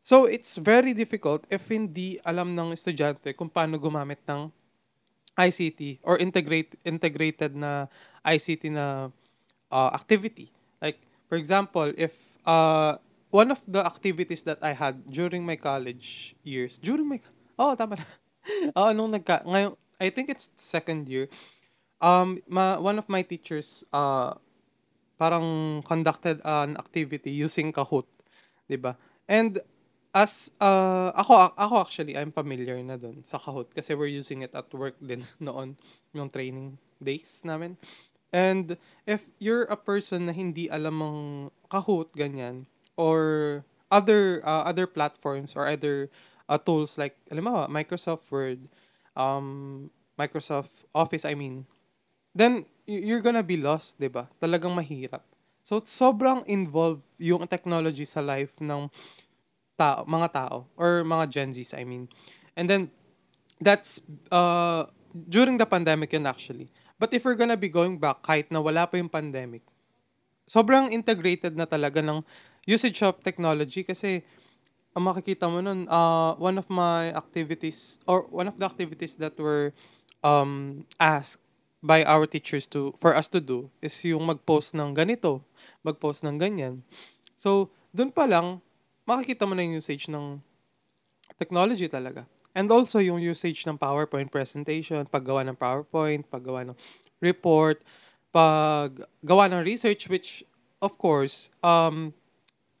So 0.00 0.24
it's 0.24 0.56
very 0.56 0.96
difficult 0.96 1.44
if 1.52 1.68
hindi 1.68 2.16
alam 2.24 2.56
ng 2.56 2.72
estudyante 2.72 3.36
kung 3.36 3.52
paano 3.52 3.76
gumamit 3.76 4.18
ng 4.24 4.48
ICT 5.48 6.04
or 6.04 6.20
integrate 6.20 6.76
integrated 6.84 7.56
na 7.56 7.88
ICT 8.20 8.68
na 8.76 9.08
uh, 9.72 9.90
activity. 9.96 10.52
Like 10.84 11.00
for 11.32 11.40
example, 11.40 11.88
if 11.96 12.36
uh, 12.44 13.00
one 13.32 13.48
of 13.50 13.62
the 13.64 13.80
activities 13.80 14.42
that 14.44 14.60
I 14.60 14.76
had 14.76 15.08
during 15.08 15.46
my 15.46 15.56
college 15.56 16.36
years, 16.44 16.76
during 16.76 17.08
my 17.08 17.20
Oh, 17.60 17.76
tama 17.76 17.96
na. 18.00 18.06
Oo, 18.78 18.90
nung 18.96 19.12
nagka 19.12 19.44
ngayon 19.44 19.76
I 20.00 20.08
think 20.08 20.32
it's 20.32 20.48
second 20.56 21.08
year. 21.08 21.28
Um 22.00 22.40
ma, 22.48 22.80
one 22.80 22.96
of 22.96 23.04
my 23.12 23.20
teachers 23.20 23.84
uh 23.92 24.32
parang 25.20 25.80
conducted 25.84 26.40
an 26.44 26.80
activity 26.80 27.28
using 27.28 27.68
Kahoot, 27.76 28.08
'di 28.64 28.80
ba? 28.80 28.96
And 29.28 29.60
as 30.10 30.50
uh, 30.58 31.14
ako 31.14 31.54
ako 31.54 31.74
actually 31.86 32.18
I'm 32.18 32.34
familiar 32.34 32.74
na 32.82 32.98
doon 32.98 33.22
sa 33.22 33.38
Kahoot 33.38 33.70
kasi 33.70 33.94
we're 33.94 34.10
using 34.10 34.42
it 34.42 34.50
at 34.54 34.66
work 34.74 34.98
din 34.98 35.22
noon 35.42 35.78
yung 36.14 36.30
training 36.30 36.78
days 36.98 37.42
namin. 37.46 37.78
And 38.30 38.78
if 39.06 39.26
you're 39.42 39.66
a 39.66 39.78
person 39.78 40.30
na 40.30 40.34
hindi 40.34 40.70
alam 40.70 41.02
ang 41.02 41.20
Kahoot 41.70 42.14
ganyan 42.14 42.66
or 42.94 43.62
other 43.90 44.42
uh, 44.42 44.66
other 44.66 44.86
platforms 44.86 45.54
or 45.54 45.66
other 45.66 46.10
uh, 46.50 46.58
tools 46.58 46.98
like 46.98 47.14
halimbawa 47.30 47.70
Microsoft 47.70 48.26
Word, 48.30 48.66
um 49.14 49.90
Microsoft 50.18 50.86
Office 50.94 51.22
I 51.22 51.34
mean, 51.38 51.66
then 52.34 52.66
you're 52.86 53.22
gonna 53.22 53.46
be 53.46 53.58
lost, 53.58 54.02
'di 54.02 54.10
ba? 54.10 54.26
Talagang 54.42 54.74
mahirap. 54.74 55.22
So 55.62 55.78
sobrang 55.78 56.42
involved 56.50 57.06
yung 57.22 57.46
technology 57.46 58.02
sa 58.02 58.18
life 58.18 58.58
ng 58.58 58.90
tao, 59.80 59.98
mga 60.04 60.28
tao 60.28 60.56
or 60.76 61.00
mga 61.00 61.24
Gen 61.32 61.50
Zs 61.56 61.72
I 61.72 61.88
mean. 61.88 62.04
And 62.52 62.68
then 62.68 62.92
that's 63.56 64.04
uh 64.28 64.84
during 65.10 65.56
the 65.56 65.64
pandemic 65.64 66.12
yun 66.12 66.28
actually. 66.28 66.68
But 67.00 67.16
if 67.16 67.24
we're 67.24 67.40
gonna 67.40 67.56
be 67.56 67.72
going 67.72 67.96
back 67.96 68.20
kahit 68.20 68.52
na 68.52 68.60
wala 68.60 68.84
pa 68.84 69.00
yung 69.00 69.08
pandemic, 69.08 69.64
sobrang 70.44 70.92
integrated 70.92 71.56
na 71.56 71.64
talaga 71.64 72.04
ng 72.04 72.20
usage 72.68 73.00
of 73.00 73.24
technology 73.24 73.80
kasi 73.80 74.20
ang 74.92 75.06
makikita 75.06 75.46
mo 75.46 75.62
nun, 75.62 75.86
uh, 75.86 76.34
one 76.36 76.58
of 76.58 76.66
my 76.66 77.14
activities 77.14 77.96
or 78.10 78.26
one 78.28 78.50
of 78.50 78.58
the 78.58 78.66
activities 78.66 79.14
that 79.16 79.38
were 79.38 79.70
um, 80.26 80.84
asked 80.98 81.38
by 81.80 82.04
our 82.04 82.28
teachers 82.28 82.68
to 82.68 82.92
for 82.98 83.16
us 83.16 83.30
to 83.32 83.40
do 83.40 83.72
is 83.80 83.94
yung 84.04 84.26
mag-post 84.26 84.76
ng 84.76 84.92
ganito, 84.92 85.40
mag-post 85.80 86.26
ng 86.26 86.36
ganyan. 86.36 86.84
So, 87.38 87.72
dun 87.94 88.12
pa 88.12 88.28
lang 88.28 88.60
makikita 89.10 89.42
mo 89.42 89.58
na 89.58 89.66
yung 89.66 89.82
usage 89.82 90.06
ng 90.06 90.38
technology 91.34 91.90
talaga. 91.90 92.22
And 92.54 92.70
also 92.70 92.98
yung 92.98 93.18
usage 93.18 93.66
ng 93.66 93.78
PowerPoint 93.78 94.30
presentation, 94.30 95.06
paggawa 95.06 95.46
ng 95.46 95.58
PowerPoint, 95.58 96.26
paggawa 96.26 96.66
ng 96.66 96.76
report, 97.22 97.82
paggawa 98.30 99.50
ng 99.50 99.66
research 99.66 100.06
which 100.06 100.46
of 100.78 100.94
course 100.94 101.50
um 101.66 102.14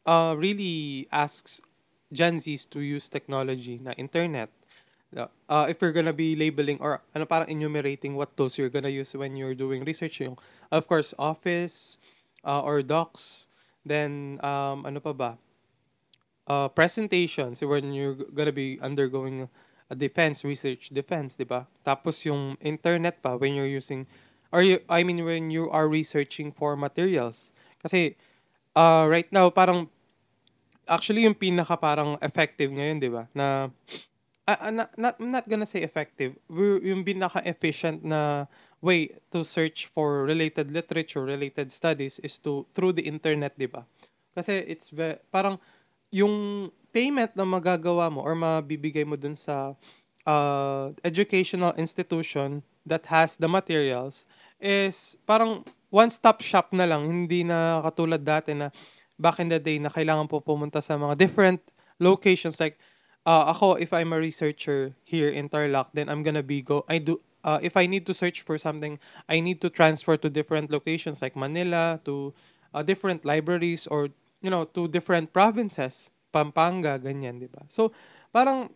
uh, 0.06 0.34
really 0.38 1.06
asks 1.10 1.58
Gen 2.10 2.38
Zs 2.38 2.66
to 2.70 2.82
use 2.82 3.10
technology 3.10 3.78
na 3.82 3.94
internet. 3.98 4.50
Uh, 5.50 5.66
if 5.66 5.82
you're 5.82 5.94
gonna 5.94 6.14
be 6.14 6.38
labeling 6.38 6.78
or 6.78 7.02
ano 7.14 7.26
parang 7.26 7.50
enumerating 7.50 8.14
what 8.14 8.30
tools 8.38 8.54
you're 8.54 8.70
gonna 8.70 8.90
use 8.90 9.10
when 9.18 9.34
you're 9.34 9.58
doing 9.58 9.82
research 9.82 10.22
yung 10.22 10.38
of 10.70 10.86
course 10.86 11.10
Office 11.18 11.98
uh, 12.46 12.62
or 12.62 12.78
Docs 12.78 13.50
then 13.82 14.38
um 14.46 14.86
ano 14.86 15.02
pa 15.02 15.10
ba 15.10 15.30
uh, 16.50 16.66
presentations 16.66 17.62
when 17.62 17.94
you're 17.94 18.18
gonna 18.34 18.50
be 18.50 18.82
undergoing 18.82 19.46
a 19.86 19.94
defense 19.94 20.42
research 20.42 20.90
defense, 20.90 21.38
'di 21.38 21.46
ba? 21.46 21.70
Tapos 21.86 22.26
yung 22.26 22.58
internet 22.58 23.22
pa 23.22 23.38
when 23.38 23.54
you're 23.54 23.70
using 23.70 24.10
or 24.50 24.66
you, 24.66 24.82
I 24.90 25.06
mean 25.06 25.22
when 25.22 25.54
you 25.54 25.70
are 25.70 25.86
researching 25.86 26.50
for 26.50 26.74
materials. 26.74 27.54
Kasi 27.78 28.18
uh, 28.74 29.06
right 29.06 29.30
now 29.30 29.46
parang 29.54 29.86
actually 30.90 31.22
yung 31.22 31.38
pinaka 31.38 31.78
parang 31.78 32.18
effective 32.18 32.70
ngayon, 32.74 32.98
'di 32.98 33.10
ba? 33.14 33.30
Na 33.30 33.70
uh, 34.50 34.70
not, 34.74 34.90
not, 34.98 35.14
I'm 35.22 35.30
not 35.30 35.46
gonna 35.46 35.66
say 35.66 35.86
effective. 35.86 36.34
We're, 36.50 36.82
yung 36.82 37.06
pinaka 37.06 37.46
efficient 37.46 38.02
na 38.02 38.50
way 38.82 39.14
to 39.30 39.46
search 39.46 39.86
for 39.92 40.26
related 40.26 40.70
literature, 40.70 41.22
related 41.22 41.70
studies 41.70 42.18
is 42.22 42.38
to 42.42 42.66
through 42.74 42.98
the 42.98 43.06
internet, 43.06 43.54
'di 43.54 43.70
ba? 43.70 43.86
Kasi 44.34 44.62
it's 44.66 44.90
ve- 44.94 45.18
parang 45.34 45.58
yung 46.10 46.68
payment 46.90 47.34
na 47.38 47.46
magagawa 47.46 48.10
mo 48.10 48.22
or 48.22 48.34
mabibigay 48.34 49.06
mo 49.06 49.14
dun 49.14 49.38
sa 49.38 49.78
uh, 50.26 50.90
educational 51.06 51.74
institution 51.78 52.62
that 52.86 53.06
has 53.06 53.38
the 53.38 53.46
materials 53.46 54.26
is 54.58 55.14
parang 55.24 55.62
one-stop 55.90 56.42
shop 56.42 56.70
na 56.74 56.86
lang. 56.86 57.06
Hindi 57.06 57.46
na 57.46 57.82
katulad 57.82 58.22
dati 58.22 58.54
na 58.54 58.70
back 59.18 59.38
in 59.38 59.48
the 59.52 59.60
day 59.60 59.78
na 59.78 59.92
kailangan 59.92 60.26
po 60.26 60.40
pumunta 60.40 60.82
sa 60.82 60.96
mga 60.96 61.14
different 61.20 61.60
locations 62.00 62.56
like 62.56 62.80
uh, 63.28 63.52
ako 63.52 63.76
if 63.76 63.92
I'm 63.92 64.16
a 64.16 64.18
researcher 64.18 64.96
here 65.04 65.28
in 65.28 65.52
Tarlac 65.52 65.92
then 65.92 66.08
I'm 66.08 66.24
gonna 66.24 66.42
be 66.42 66.64
go 66.64 66.88
I 66.88 66.98
do 67.04 67.20
uh, 67.44 67.60
if 67.60 67.76
I 67.76 67.84
need 67.84 68.08
to 68.08 68.16
search 68.16 68.40
for 68.40 68.56
something 68.56 68.96
I 69.28 69.44
need 69.44 69.60
to 69.60 69.68
transfer 69.68 70.16
to 70.16 70.32
different 70.32 70.72
locations 70.72 71.20
like 71.20 71.36
Manila 71.36 72.00
to 72.08 72.32
uh, 72.72 72.80
different 72.80 73.28
libraries 73.28 73.84
or 73.84 74.08
you 74.40 74.50
know 74.50 74.64
to 74.64 74.88
different 74.88 75.32
provinces 75.32 76.10
Pampanga 76.30 76.96
ganyan 76.98 77.42
di 77.42 77.50
ba? 77.50 77.66
So 77.66 77.90
parang 78.30 78.70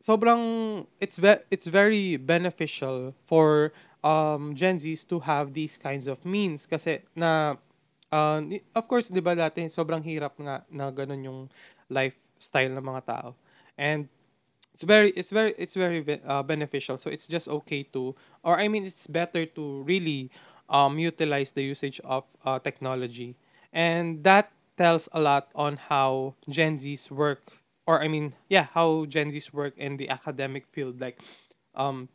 sobrang 0.00 0.84
it's 1.00 1.18
ve- 1.18 1.44
it's 1.50 1.66
very 1.68 2.16
beneficial 2.16 3.12
for 3.28 3.72
um 4.04 4.54
Gen 4.56 4.76
Zs 4.80 5.04
to 5.08 5.20
have 5.24 5.52
these 5.52 5.76
kinds 5.76 6.06
of 6.08 6.24
means 6.24 6.64
kasi 6.64 7.04
na 7.12 7.60
uh, 8.12 8.40
of 8.72 8.84
course 8.88 9.12
'di 9.12 9.20
ba 9.20 9.36
dati 9.36 9.68
sobrang 9.68 10.00
hirap 10.04 10.36
nga 10.40 10.64
na 10.72 10.88
ganun 10.92 11.22
yung 11.26 11.40
lifestyle 11.92 12.72
ng 12.72 12.84
mga 12.84 13.02
tao. 13.06 13.28
And 13.76 14.08
it's 14.72 14.84
very 14.84 15.12
it's 15.16 15.32
very 15.32 15.52
it's 15.60 15.76
very 15.76 16.00
uh, 16.24 16.42
beneficial. 16.42 16.96
So 16.96 17.12
it's 17.12 17.28
just 17.28 17.48
okay 17.48 17.84
to 17.92 18.16
or 18.44 18.56
i 18.60 18.68
mean 18.68 18.84
it's 18.88 19.06
better 19.08 19.44
to 19.44 19.64
really 19.84 20.32
um 20.72 20.98
utilize 20.98 21.52
the 21.52 21.64
usage 21.64 22.00
of 22.04 22.24
uh, 22.44 22.58
technology. 22.60 23.36
And 23.76 24.24
that 24.24 24.55
tells 24.76 25.08
a 25.12 25.20
lot 25.20 25.50
on 25.54 25.76
how 25.88 26.34
gen 26.48 26.78
z's 26.78 27.10
work 27.10 27.58
or 27.86 28.02
i 28.02 28.08
mean 28.08 28.34
yeah 28.48 28.68
how 28.72 29.04
gen 29.06 29.30
z's 29.30 29.52
work 29.52 29.74
in 29.76 29.96
the 29.96 30.08
academic 30.08 30.66
field 30.70 31.00
like 31.00 31.20
um 31.74 32.08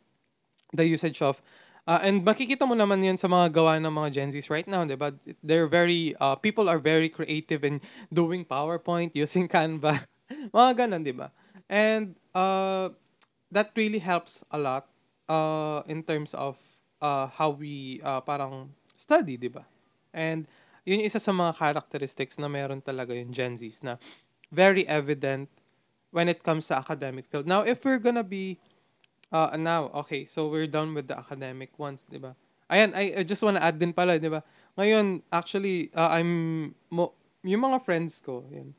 the 0.72 0.86
usage 0.86 1.20
of 1.20 1.42
uh, 1.86 1.98
and 2.02 2.22
makikita 2.22 2.62
mo 2.62 2.78
naman 2.78 3.02
yun 3.02 3.18
sa 3.18 3.26
mga 3.26 3.50
gawa 3.50 3.74
ng 3.82 3.90
mga 3.90 4.10
Gen 4.14 4.30
Zs 4.30 4.50
right 4.50 4.66
now, 4.70 4.86
'di 4.86 4.94
ba? 4.94 5.10
They're 5.42 5.66
very 5.66 6.14
uh, 6.22 6.38
people 6.38 6.70
are 6.70 6.78
very 6.78 7.10
creative 7.10 7.66
in 7.66 7.82
doing 8.12 8.46
PowerPoint 8.46 9.14
using 9.18 9.50
Canva. 9.50 10.06
mga 10.54 10.86
ganun, 10.86 11.02
'di 11.02 11.14
ba? 11.14 11.34
And 11.66 12.14
uh, 12.34 12.94
that 13.50 13.74
really 13.74 13.98
helps 13.98 14.46
a 14.50 14.58
lot 14.58 14.86
uh, 15.26 15.82
in 15.90 16.06
terms 16.06 16.34
of 16.38 16.54
uh, 17.02 17.26
how 17.34 17.50
we 17.50 17.98
uh, 18.06 18.22
parang 18.22 18.70
study, 18.94 19.34
'di 19.34 19.50
ba? 19.50 19.66
And 20.14 20.46
yun 20.82 21.02
yung 21.02 21.08
isa 21.08 21.22
sa 21.22 21.30
mga 21.30 21.56
characteristics 21.56 22.36
na 22.38 22.50
meron 22.50 22.82
talaga 22.82 23.14
yung 23.14 23.30
Gen 23.30 23.54
Zs 23.54 23.82
na 23.86 23.98
very 24.52 24.86
evident 24.86 25.48
when 26.12 26.28
it 26.28 26.44
comes 26.44 26.68
sa 26.68 26.82
academic 26.82 27.24
field. 27.30 27.48
Now, 27.48 27.64
if 27.64 27.84
we're 27.86 28.02
gonna 28.02 28.26
be 28.26 28.60
Uh, 29.32 29.56
now, 29.56 29.88
okay. 30.04 30.28
So, 30.28 30.52
we're 30.52 30.68
done 30.68 30.92
with 30.92 31.08
the 31.08 31.16
academic 31.16 31.72
ones, 31.80 32.04
di 32.04 32.20
ba? 32.20 32.36
Ayan, 32.68 32.92
I, 32.92 33.16
I 33.16 33.22
just 33.24 33.40
wanna 33.40 33.64
add 33.64 33.80
din 33.80 33.96
pala, 33.96 34.20
di 34.20 34.28
ba? 34.28 34.44
Ngayon, 34.76 35.24
actually, 35.32 35.88
uh, 35.96 36.12
I'm, 36.12 36.74
mo, 36.92 37.16
yung 37.40 37.64
mga 37.64 37.80
friends 37.80 38.20
ko, 38.20 38.44
yan, 38.52 38.76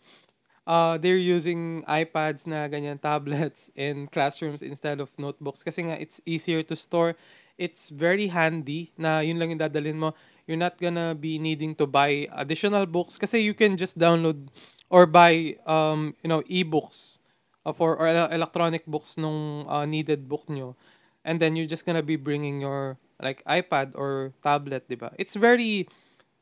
uh, 0.70 1.02
they're 1.02 1.18
using 1.18 1.82
iPads 1.90 2.46
na 2.46 2.70
ganyan, 2.70 3.02
tablets 3.02 3.74
in 3.74 4.06
classrooms 4.14 4.62
instead 4.62 5.02
of 5.02 5.10
notebooks. 5.18 5.66
Kasi 5.66 5.90
nga, 5.90 5.98
it's 5.98 6.22
easier 6.22 6.62
to 6.62 6.78
store. 6.78 7.18
It's 7.58 7.90
very 7.90 8.30
handy 8.30 8.94
na 8.94 9.26
yun 9.26 9.42
lang 9.42 9.58
yung 9.58 9.62
dadalhin 9.62 9.98
mo. 9.98 10.14
You're 10.48 10.60
not 10.60 10.78
gonna 10.80 11.16
be 11.16 11.40
needing 11.40 11.76
to 11.80 11.88
buy 11.88 12.28
additional 12.36 12.86
books 12.86 13.18
kasi 13.18 13.40
you 13.40 13.54
can 13.56 13.78
just 13.80 13.96
download 13.98 14.52
or 14.92 15.06
buy, 15.08 15.56
um, 15.66 16.16
you 16.24 16.28
know, 16.28 16.44
e-books 16.48 17.20
uh, 17.66 17.72
for 17.72 17.96
or 17.96 18.08
ele- 18.08 18.32
electronic 18.32 18.86
books 18.86 19.16
nung 19.18 19.66
uh, 19.68 19.86
needed 19.88 20.28
book 20.28 20.48
nyo. 20.52 20.76
And 21.24 21.40
then 21.40 21.56
you're 21.56 21.70
just 21.70 21.86
gonna 21.88 22.04
be 22.04 22.20
bringing 22.20 22.60
your 22.60 23.00
like 23.24 23.40
iPad 23.48 23.96
or 23.96 24.36
tablet, 24.44 24.88
di 24.92 25.00
ba? 25.00 25.16
It's 25.16 25.40
very 25.40 25.88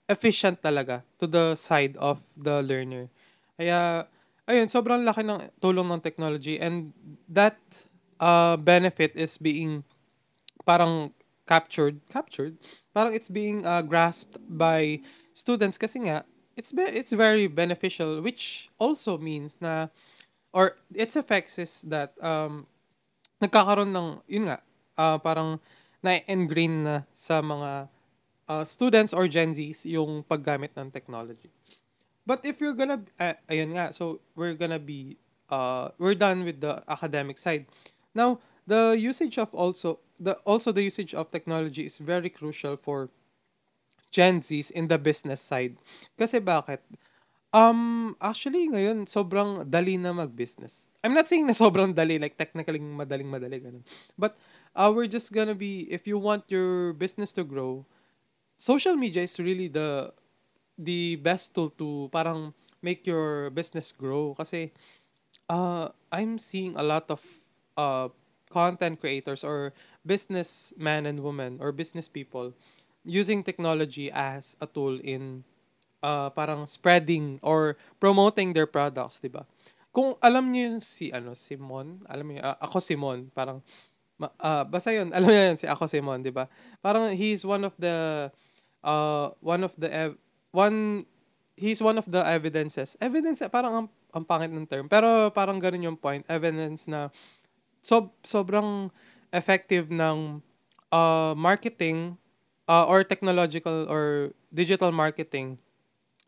efficient 0.10 0.60
talaga 0.62 1.05
to 1.22 1.29
the 1.29 1.55
side 1.55 1.96
of 2.01 2.20
the 2.36 2.65
learner. 2.65 3.08
Kaya, 3.55 4.10
ayun, 4.50 4.67
sobrang 4.67 5.05
laki 5.05 5.22
ng 5.24 5.39
tulong 5.62 5.88
ng 5.93 6.01
technology 6.01 6.58
and 6.58 6.91
that 7.29 7.55
uh, 8.20 8.58
benefit 8.58 9.13
is 9.13 9.38
being 9.38 9.86
parang 10.65 11.13
captured, 11.48 12.00
captured, 12.10 12.57
parang 12.93 13.13
it's 13.13 13.29
being 13.29 13.65
uh, 13.65 13.82
grasped 13.82 14.38
by 14.49 14.99
students 15.34 15.77
kasi 15.77 15.99
nga, 16.08 16.25
it's, 16.56 16.71
be- 16.71 16.93
it's 16.93 17.12
very 17.12 17.47
beneficial 17.47 18.21
which 18.21 18.69
also 18.77 19.17
means 19.17 19.56
na 19.60 19.88
or 20.54 20.75
its 20.93 21.15
effects 21.15 21.58
is 21.60 21.82
that 21.88 22.12
um, 22.19 22.67
nagkakaroon 23.41 23.95
ng, 23.95 24.10
yun 24.27 24.45
nga, 24.51 24.60
uh, 24.99 25.17
parang 25.17 25.60
na-engrain 26.04 26.84
na 26.84 26.95
sa 27.15 27.41
mga 27.41 27.88
uh, 28.49 28.63
students 28.67 29.15
or 29.15 29.25
Gen 29.32 29.56
Zs 29.56 29.88
yung 29.88 30.21
paggamit 30.27 30.75
ng 30.75 30.91
technology. 30.91 31.49
But 32.27 32.45
if 32.45 32.62
you're 32.62 32.77
gonna, 32.77 33.01
uh, 33.17 33.34
ayun 33.49 33.73
nga, 33.73 33.95
so 33.95 34.21
we're 34.36 34.54
gonna 34.54 34.82
be, 34.82 35.17
uh, 35.49 35.89
we're 35.97 36.17
done 36.17 36.45
with 36.45 36.62
the 36.62 36.84
academic 36.86 37.39
side. 37.39 37.65
Now, 38.13 38.43
the 38.67 38.97
usage 38.97 39.38
of 39.38 39.54
also, 39.54 40.00
the 40.19 40.38
also 40.45 40.71
the 40.71 40.84
usage 40.84 41.13
of 41.13 41.32
technology 41.32 41.86
is 41.86 41.97
very 41.97 42.30
crucial 42.30 42.78
for 42.78 43.10
Gen 44.12 44.41
Zs 44.41 44.71
in 44.71 44.88
the 44.88 45.00
business 45.00 45.39
side. 45.39 45.80
Kasi 46.19 46.43
bakit? 46.43 46.84
Um, 47.52 48.15
actually, 48.19 48.71
ngayon, 48.71 49.08
sobrang 49.12 49.67
dali 49.67 50.00
na 50.00 50.15
mag-business. 50.15 50.88
I'm 51.04 51.12
not 51.12 51.28
saying 51.28 51.47
na 51.47 51.56
sobrang 51.56 51.91
dali, 51.91 52.15
like 52.15 52.39
technically 52.39 52.80
madaling 52.80 53.28
madali, 53.28 53.60
ganun. 53.60 53.84
But, 54.15 54.39
uh, 54.71 54.88
we're 54.88 55.12
just 55.12 55.36
gonna 55.36 55.56
be, 55.56 55.84
if 55.91 56.08
you 56.08 56.15
want 56.15 56.47
your 56.47 56.95
business 56.95 57.36
to 57.36 57.43
grow, 57.43 57.84
social 58.56 58.95
media 58.95 59.28
is 59.28 59.36
really 59.39 59.67
the 59.67 60.15
the 60.80 61.19
best 61.19 61.52
tool 61.52 61.69
to 61.76 62.08
parang 62.15 62.56
make 62.80 63.04
your 63.04 63.52
business 63.52 63.91
grow. 63.91 64.32
Kasi, 64.39 64.71
uh, 65.52 65.91
I'm 66.08 66.39
seeing 66.39 66.80
a 66.80 66.84
lot 66.84 67.12
of 67.12 67.19
uh, 67.76 68.08
content 68.51 68.99
creators 68.99 69.47
or 69.47 69.71
businessmen 70.03 71.07
and 71.07 71.23
women 71.23 71.57
or 71.63 71.71
business 71.71 72.11
people 72.11 72.51
using 73.07 73.41
technology 73.41 74.11
as 74.11 74.59
a 74.61 74.67
tool 74.67 74.99
in 75.01 75.47
uh, 76.03 76.29
parang 76.33 76.65
spreading 76.65 77.39
or 77.41 77.77
promoting 78.01 78.53
their 78.53 78.67
products, 78.67 79.21
'di 79.21 79.31
ba? 79.31 79.47
Kung 79.91 80.15
alam 80.23 80.49
niyo 80.49 80.75
yung 80.75 80.81
si 80.83 81.09
ano, 81.11 81.33
Simon, 81.33 82.01
alam 82.07 82.25
niyo 82.27 82.41
uh, 82.43 82.57
ako 82.61 82.77
Simon, 82.81 83.29
parang 83.33 83.59
uh, 84.19 84.63
basta 84.65 84.93
yun, 84.93 85.09
alam 85.15 85.29
niyo 85.29 85.41
yun 85.53 85.57
si 85.57 85.65
ako 85.69 85.87
Simon, 85.89 86.21
'di 86.21 86.33
ba? 86.33 86.45
Parang 86.83 87.09
he's 87.13 87.45
one 87.45 87.63
of 87.65 87.73
the 87.77 88.29
uh 88.81 89.29
one 89.41 89.61
of 89.61 89.73
the 89.77 89.89
ev- 89.89 90.19
one 90.53 91.05
he's 91.57 91.81
one 91.81 91.97
of 91.97 92.09
the 92.09 92.21
evidences. 92.25 92.97
Evidence 92.97 93.41
parang 93.53 93.85
ang, 93.85 93.87
ang 94.11 94.25
pangit 94.25 94.49
ng 94.49 94.65
term, 94.65 94.85
pero 94.89 95.29
parang 95.31 95.61
ganun 95.61 95.93
yung 95.93 95.99
point, 95.99 96.25
evidence 96.25 96.89
na 96.89 97.13
sob 97.82 98.12
sobrang 98.24 98.89
effective 99.34 99.89
ng 99.91 100.41
uh, 100.91 101.34
marketing 101.38 102.17
uh, 102.70 102.86
or 102.86 103.04
technological 103.04 103.88
or 103.89 104.32
digital 104.54 104.91
marketing 104.91 105.58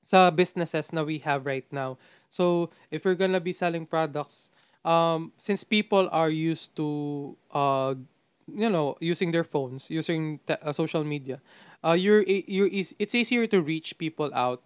sa 0.03 0.31
businesses 0.31 0.91
na 0.91 1.03
we 1.03 1.19
have 1.23 1.45
right 1.45 1.65
now. 1.71 1.95
So, 2.29 2.69
if 2.91 3.05
you're 3.05 3.15
gonna 3.19 3.39
be 3.39 3.53
selling 3.53 3.85
products, 3.85 4.51
um, 4.83 5.31
since 5.37 5.63
people 5.63 6.09
are 6.11 6.29
used 6.29 6.75
to, 6.75 7.37
uh, 7.51 7.95
you 8.47 8.69
know, 8.69 8.97
using 8.99 9.31
their 9.31 9.45
phones, 9.47 9.89
using 9.89 10.39
te- 10.43 10.59
uh, 10.61 10.73
social 10.73 11.03
media, 11.03 11.39
uh, 11.83 11.93
you're, 11.95 12.23
you're 12.27 12.67
it's 12.71 13.15
easier 13.15 13.47
to 13.47 13.61
reach 13.61 13.97
people 13.97 14.29
out 14.35 14.61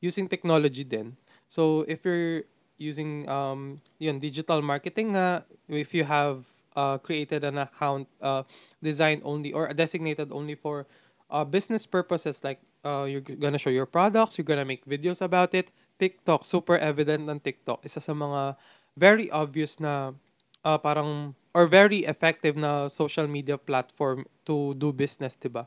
using 0.00 0.28
technology 0.28 0.84
then. 0.84 1.16
So, 1.48 1.84
if 1.88 2.04
you're 2.04 2.44
using 2.78 3.28
um, 3.28 3.82
yun, 3.98 4.18
digital 4.18 4.62
marketing 4.62 5.12
nga, 5.12 5.44
if 5.68 5.92
you 5.92 6.04
have 6.04 6.46
uh, 6.78 6.96
created 6.98 7.42
an 7.42 7.58
account 7.58 8.06
uh, 8.22 8.42
designed 8.82 9.20
only 9.26 9.52
or 9.52 9.66
designated 9.74 10.30
only 10.30 10.54
for 10.54 10.86
uh, 11.30 11.44
business 11.44 11.84
purposes 11.84 12.42
like 12.46 12.62
uh, 12.86 13.04
you're 13.04 13.20
gonna 13.20 13.58
show 13.58 13.70
your 13.70 13.86
products, 13.86 14.38
you're 14.38 14.46
gonna 14.46 14.64
make 14.64 14.86
videos 14.86 15.20
about 15.20 15.52
it. 15.52 15.70
TikTok, 15.98 16.46
super 16.46 16.78
evident 16.78 17.26
ng 17.26 17.42
TikTok. 17.42 17.82
Isa 17.82 17.98
sa 17.98 18.14
mga 18.14 18.54
very 18.94 19.26
obvious 19.34 19.82
na 19.82 20.14
uh, 20.62 20.78
parang 20.78 21.34
or 21.50 21.66
very 21.66 22.06
effective 22.06 22.54
na 22.54 22.86
social 22.86 23.26
media 23.26 23.58
platform 23.58 24.22
to 24.46 24.78
do 24.78 24.94
business, 24.94 25.34
'di 25.34 25.50
ba? 25.50 25.66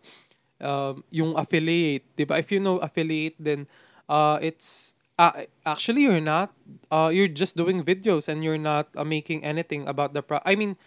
Um, 0.61 1.03
yung 1.11 1.35
affiliate, 1.35 2.07
ba? 2.23 2.39
If 2.39 2.53
you 2.55 2.63
know 2.63 2.79
affiliate 2.79 3.35
then 3.35 3.67
uh, 4.07 4.39
it's 4.39 4.95
uh, 5.17 5.47
actually 5.65 6.03
you're 6.07 6.23
not 6.23 6.53
uh, 6.91 7.09
you're 7.11 7.31
just 7.31 7.55
doing 7.55 7.83
videos 7.83 8.27
and 8.27 8.43
you're 8.43 8.61
not 8.61 8.87
uh, 8.95 9.03
making 9.03 9.43
anything 9.43 9.87
about 9.87 10.13
the 10.13 10.21
pro 10.21 10.39
I 10.45 10.55
mean, 10.55 10.77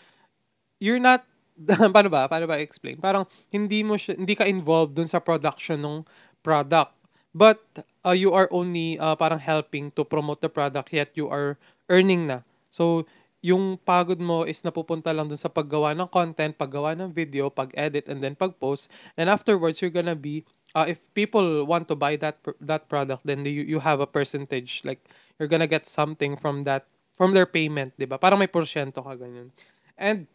you're 0.80 1.02
not 1.02 1.24
paano 1.94 2.10
ba? 2.10 2.26
Paano 2.26 2.50
ba 2.50 2.58
explain? 2.58 2.98
Parang 2.98 3.26
hindi 3.50 3.86
mo 3.86 3.94
siya, 3.94 4.18
hindi 4.18 4.34
ka 4.34 4.46
involved 4.46 4.98
dun 4.98 5.06
sa 5.06 5.22
production 5.22 5.80
ng 5.82 5.96
product. 6.42 6.92
But 7.34 7.62
uh, 8.06 8.14
you 8.14 8.30
are 8.30 8.46
only 8.54 8.98
uh, 8.98 9.18
parang 9.18 9.42
helping 9.42 9.90
to 9.98 10.06
promote 10.06 10.38
the 10.38 10.50
product 10.50 10.94
yet 10.94 11.18
you 11.18 11.26
are 11.26 11.58
earning 11.90 12.30
na. 12.30 12.46
So 12.70 13.06
yung 13.44 13.76
pagod 13.76 14.24
mo 14.24 14.48
is 14.48 14.64
napupunta 14.64 15.12
lang 15.12 15.28
dun 15.28 15.36
sa 15.36 15.52
paggawa 15.52 15.92
ng 15.92 16.08
content, 16.08 16.56
paggawa 16.56 16.96
ng 16.96 17.12
video, 17.12 17.52
pag-edit, 17.52 18.08
and 18.08 18.24
then 18.24 18.32
pag-post. 18.32 18.88
And 19.20 19.28
afterwards, 19.28 19.84
you're 19.84 19.92
gonna 19.92 20.16
be, 20.16 20.48
uh, 20.74 20.86
if 20.90 21.06
people 21.14 21.64
want 21.64 21.88
to 21.88 21.96
buy 21.96 22.18
that 22.18 22.42
that 22.60 22.90
product, 22.90 23.22
then 23.24 23.46
you, 23.46 23.62
you 23.62 23.78
have 23.80 24.02
a 24.02 24.10
percentage. 24.10 24.82
Like, 24.84 25.00
you're 25.38 25.48
gonna 25.48 25.70
get 25.70 25.86
something 25.86 26.36
from 26.36 26.66
that 26.66 26.90
from 27.14 27.32
their 27.32 27.46
payment, 27.46 27.94
'di 27.94 28.10
ba? 28.10 28.18
Parang 28.18 28.36
may 28.36 28.50
porsyento 28.50 29.00
ka 29.00 29.14
ganyan. 29.14 29.54
And 29.94 30.26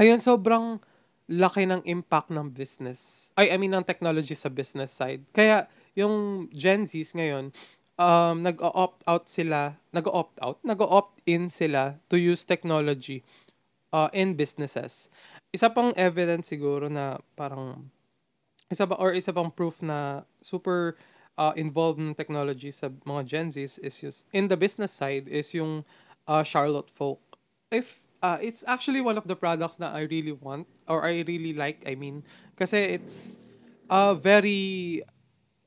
ayun 0.00 0.18
sobrang 0.18 0.80
laki 1.28 1.68
ng 1.68 1.84
impact 1.84 2.32
ng 2.32 2.48
business. 2.48 3.28
Ay, 3.36 3.52
I 3.52 3.60
mean 3.60 3.76
ng 3.76 3.84
technology 3.84 4.32
sa 4.32 4.48
business 4.48 4.96
side. 4.96 5.20
Kaya 5.36 5.68
yung 5.92 6.48
Gen 6.56 6.88
Zs 6.88 7.12
ngayon, 7.12 7.52
um, 8.00 8.40
nag-opt 8.40 9.04
out 9.04 9.28
sila, 9.28 9.76
nag-opt 9.92 10.40
out, 10.40 10.56
nag-opt 10.64 11.20
in 11.28 11.52
sila 11.52 12.00
to 12.08 12.16
use 12.16 12.48
technology 12.48 13.20
uh, 13.92 14.08
in 14.16 14.32
businesses. 14.32 15.12
Isa 15.52 15.68
pang 15.68 15.92
evidence 16.00 16.48
siguro 16.48 16.88
na 16.88 17.20
parang 17.36 17.92
isa 18.68 18.84
ba 18.84 18.96
or 19.00 19.16
isa 19.16 19.32
pang 19.32 19.50
proof 19.50 19.80
na 19.80 20.22
super 20.44 20.96
uh, 21.40 21.52
involved 21.56 22.00
in 22.00 22.12
technology 22.12 22.68
sa 22.68 22.92
mga 23.04 23.22
Gen 23.24 23.48
Zs 23.48 23.80
is 23.80 23.94
just 24.00 24.18
in 24.32 24.48
the 24.48 24.56
business 24.56 24.92
side 24.92 25.28
is 25.28 25.52
yung 25.56 25.84
uh, 26.28 26.44
Charlotte 26.44 26.92
Folk. 26.92 27.20
If 27.72 28.04
uh, 28.20 28.36
it's 28.40 28.64
actually 28.68 29.00
one 29.00 29.16
of 29.16 29.24
the 29.24 29.36
products 29.36 29.76
that 29.80 29.94
I 29.94 30.04
really 30.10 30.36
want 30.36 30.68
or 30.90 31.04
I 31.04 31.24
really 31.24 31.56
like, 31.56 31.84
I 31.88 31.96
mean, 31.96 32.24
kasi 32.56 32.98
it's 32.98 33.40
uh, 33.88 34.12
very 34.12 35.00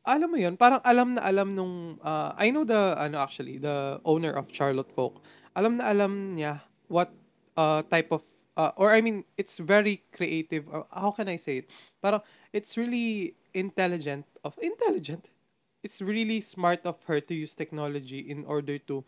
alam 0.01 0.33
mo 0.33 0.37
yun, 0.37 0.57
parang 0.57 0.81
alam 0.81 1.13
na 1.17 1.21
alam 1.21 1.53
nung 1.53 2.01
uh, 2.01 2.33
I 2.37 2.49
know 2.49 2.65
the 2.65 2.97
ano 2.97 3.21
actually, 3.21 3.57
the 3.57 4.01
owner 4.05 4.33
of 4.33 4.49
Charlotte 4.53 4.89
Folk. 4.93 5.21
Alam 5.57 5.77
na 5.77 5.89
alam 5.89 6.37
niya 6.37 6.61
what 6.89 7.13
uh, 7.57 7.81
type 7.85 8.09
of 8.13 8.25
uh, 8.57 8.71
or 8.75 8.91
I 8.91 9.01
mean, 9.01 9.23
it's 9.37 9.57
very 9.57 10.03
creative. 10.11 10.67
Or 10.69 10.85
how 10.91 11.11
can 11.11 11.27
I 11.27 11.35
say 11.35 11.63
it? 11.63 11.69
Parang 12.01 12.21
it's 12.53 12.77
really 12.77 13.35
intelligent 13.53 14.25
of 14.43 14.57
intelligent. 14.61 15.29
It's 15.83 16.01
really 16.01 16.41
smart 16.41 16.85
of 16.85 17.01
her 17.09 17.19
to 17.21 17.33
use 17.33 17.55
technology 17.55 18.19
in 18.19 18.45
order 18.45 18.77
to 18.85 19.03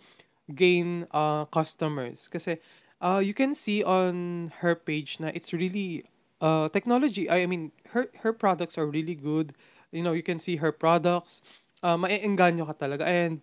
gain 0.56 1.08
uh, 1.12 1.46
customers. 1.46 2.28
Kasi 2.28 2.58
uh, 3.02 3.22
you 3.24 3.34
can 3.34 3.54
see 3.54 3.84
on 3.84 4.52
her 4.60 4.76
page 4.76 5.20
na 5.20 5.30
it's 5.34 5.54
really 5.54 6.04
uh, 6.42 6.70
technology. 6.70 7.30
I 7.30 7.46
mean, 7.46 7.72
her 7.94 8.10
her 8.26 8.34
products 8.34 8.78
are 8.78 8.88
really 8.88 9.16
good. 9.16 9.54
You 9.94 10.02
know, 10.02 10.14
you 10.14 10.24
can 10.26 10.40
see 10.40 10.58
her 10.58 10.72
products. 10.72 11.42
Uh, 11.84 11.98
ka 12.00 12.74
talaga. 12.80 13.06
And 13.06 13.42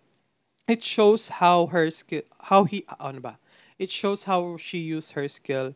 it 0.67 0.83
shows 0.83 1.29
how 1.41 1.67
her 1.67 1.89
skill, 1.91 2.23
how 2.49 2.63
he, 2.65 2.85
ano 2.99 3.19
ba? 3.19 3.39
It 3.81 3.89
shows 3.89 4.29
how 4.29 4.61
she 4.61 4.77
used 4.77 5.17
her 5.17 5.25
skill 5.25 5.73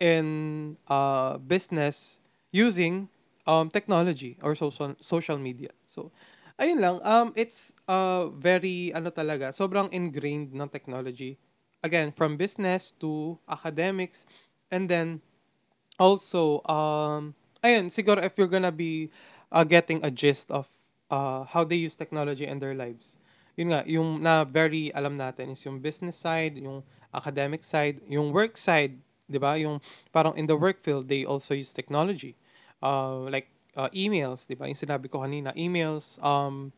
in 0.00 0.80
uh, 0.88 1.36
business 1.36 2.24
using 2.48 3.12
um, 3.44 3.68
technology 3.68 4.40
or 4.40 4.56
social 4.56 4.96
social 5.04 5.36
media. 5.36 5.76
So, 5.84 6.08
ayun 6.56 6.80
lang. 6.80 6.96
Um, 7.04 7.36
it's 7.36 7.76
uh, 7.84 8.32
very, 8.32 8.88
ano 8.96 9.12
talaga, 9.12 9.52
sobrang 9.52 9.92
ingrained 9.92 10.56
ng 10.56 10.68
technology. 10.72 11.36
Again, 11.84 12.08
from 12.14 12.40
business 12.40 12.94
to 13.04 13.36
academics. 13.44 14.24
And 14.72 14.88
then, 14.88 15.20
also, 16.00 16.64
um, 16.64 17.36
ayun, 17.60 17.92
siguro 17.92 18.24
if 18.24 18.32
you're 18.40 18.48
gonna 18.48 18.72
be 18.72 19.12
uh, 19.52 19.64
getting 19.68 20.00
a 20.00 20.10
gist 20.10 20.48
of 20.48 20.66
uh, 21.12 21.44
how 21.44 21.62
they 21.68 21.76
use 21.76 21.94
technology 21.94 22.48
in 22.48 22.58
their 22.58 22.72
lives. 22.72 23.20
Yun 23.60 23.68
nga, 23.68 23.84
yung 23.84 24.24
na 24.24 24.48
very 24.48 24.88
alam 24.96 25.12
natin 25.12 25.52
is 25.52 25.60
yung 25.68 25.76
business 25.76 26.16
side, 26.16 26.56
yung 26.56 26.80
academic 27.14 27.62
side, 27.62 28.00
yung 28.08 28.32
work 28.32 28.56
side, 28.56 28.98
'di 29.28 29.38
ba? 29.38 29.54
Yung 29.60 29.78
parang 30.10 30.34
in 30.34 30.48
the 30.48 30.56
work 30.56 30.80
field, 30.80 31.08
they 31.08 31.24
also 31.24 31.54
use 31.54 31.72
technology. 31.72 32.34
Uh, 32.82 33.28
like 33.30 33.52
uh, 33.76 33.92
emails, 33.94 34.48
'di 34.48 34.58
ba? 34.58 34.66
Yung 34.66 34.78
sinabi 34.78 35.06
ko 35.06 35.22
kanina, 35.22 35.52
emails 35.54 36.18
um 36.24 36.72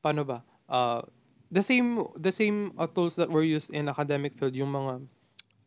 paano 0.00 0.26
ba? 0.26 0.40
Uh, 0.66 1.04
the 1.52 1.62
same 1.62 2.02
the 2.18 2.34
same 2.34 2.74
uh, 2.74 2.88
tools 2.90 3.14
that 3.14 3.30
were 3.30 3.44
used 3.46 3.70
in 3.70 3.86
academic 3.86 4.34
field, 4.34 4.56
yung 4.56 4.72
mga 4.72 5.06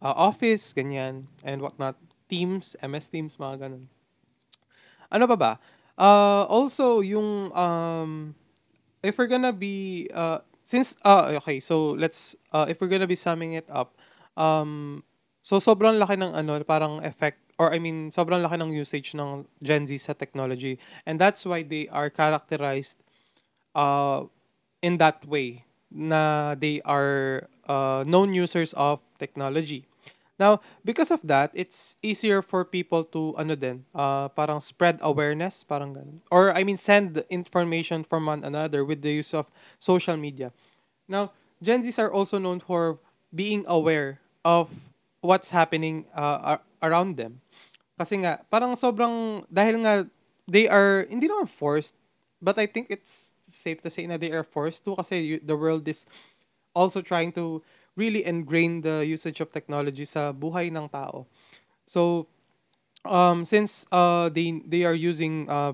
uh, 0.02 0.15
office, 0.15 0.74
ganyan, 0.74 1.28
and 1.43 1.62
whatnot, 1.62 1.95
Teams, 2.28 2.76
MS 2.84 3.10
Teams, 3.10 3.36
mga 3.38 3.67
ganun. 3.67 3.86
Ano 5.10 5.26
pa 5.26 5.38
ba? 5.38 5.52
Uh, 6.00 6.48
also, 6.48 7.02
yung, 7.02 7.52
um, 7.52 8.36
if 9.04 9.17
we're 9.17 9.28
gonna 9.28 9.52
be, 9.52 10.08
uh, 10.13 10.39
since, 10.63 10.95
uh, 11.04 11.36
okay, 11.43 11.60
so 11.60 11.98
let's, 11.98 12.38
uh, 12.54 12.65
if 12.69 12.80
we're 12.80 12.91
gonna 12.91 13.10
be 13.10 13.17
summing 13.17 13.54
it 13.54 13.67
up, 13.67 13.98
um, 14.39 15.04
So 15.41 15.58
sobrang 15.58 15.97
laki 15.97 16.19
ng 16.19 16.36
ano, 16.36 16.60
parang 16.63 16.99
effect 17.04 17.39
or 17.60 17.73
I 17.73 17.80
mean, 17.80 18.12
sobrang 18.12 18.43
laki 18.43 18.60
ng 18.60 18.71
usage 18.71 19.15
ng 19.15 19.47
Gen 19.63 19.88
Z 19.88 19.97
sa 19.97 20.13
technology. 20.13 20.80
And 21.04 21.19
that's 21.19 21.43
why 21.43 21.63
they 21.63 21.88
are 21.91 22.13
characterized 22.13 23.04
uh, 23.75 24.30
in 24.82 25.02
that 25.02 25.25
way 25.28 25.65
na 25.91 26.56
they 26.56 26.80
are 26.86 27.49
uh, 27.67 28.04
known 28.06 28.36
users 28.36 28.71
of 28.78 29.02
technology. 29.17 29.89
Now, 30.39 30.63
because 30.86 31.12
of 31.12 31.19
that, 31.28 31.52
it's 31.52 31.97
easier 31.99 32.39
for 32.39 32.63
people 32.63 33.04
to 33.12 33.36
ano 33.36 33.60
din, 33.60 33.84
uh, 33.91 34.32
parang 34.32 34.63
spread 34.63 34.95
awareness, 35.04 35.67
parang 35.67 35.91
ganun. 35.91 36.23
Or 36.32 36.56
I 36.56 36.63
mean 36.63 36.80
send 36.80 37.19
information 37.28 38.08
from 38.08 38.30
one 38.30 38.47
another 38.47 38.86
with 38.88 39.04
the 39.04 39.19
use 39.19 39.36
of 39.36 39.52
social 39.82 40.15
media. 40.15 40.56
Now, 41.12 41.36
Gen 41.60 41.84
Zs 41.84 41.99
are 41.99 42.12
also 42.13 42.39
known 42.39 42.63
for 42.63 43.04
being 43.36 43.67
aware 43.67 44.23
of 44.43 44.69
what's 45.21 45.52
happening 45.52 46.06
uh, 46.15 46.58
around 46.82 47.17
them. 47.17 47.41
Kasi 47.99 48.23
nga, 48.23 48.39
parang 48.47 48.75
sobrang, 48.75 49.43
dahil 49.52 49.84
nga, 49.84 50.08
they 50.47 50.67
are, 50.67 51.06
hindi 51.10 51.28
naman 51.28 51.47
forced, 51.47 51.95
but 52.41 52.58
I 52.58 52.65
think 52.65 52.88
it's 52.89 53.34
safe 53.43 53.82
to 53.82 53.89
say 53.89 54.08
na 54.08 54.17
they 54.17 54.32
are 54.32 54.43
forced 54.43 54.86
to 54.86 54.95
kasi 54.95 55.19
you, 55.19 55.38
the 55.43 55.58
world 55.58 55.88
is 55.88 56.06
also 56.73 57.02
trying 57.02 57.32
to 57.34 57.62
really 57.95 58.25
ingrain 58.25 58.82
the 58.82 59.04
usage 59.04 59.41
of 59.41 59.52
technology 59.52 60.06
sa 60.06 60.32
buhay 60.32 60.71
ng 60.71 60.88
tao. 60.88 61.28
So, 61.86 62.28
um, 63.04 63.43
since 63.43 63.86
uh, 63.91 64.30
they, 64.30 64.63
they 64.65 64.86
are 64.86 64.95
using 64.95 65.49
uh, 65.49 65.73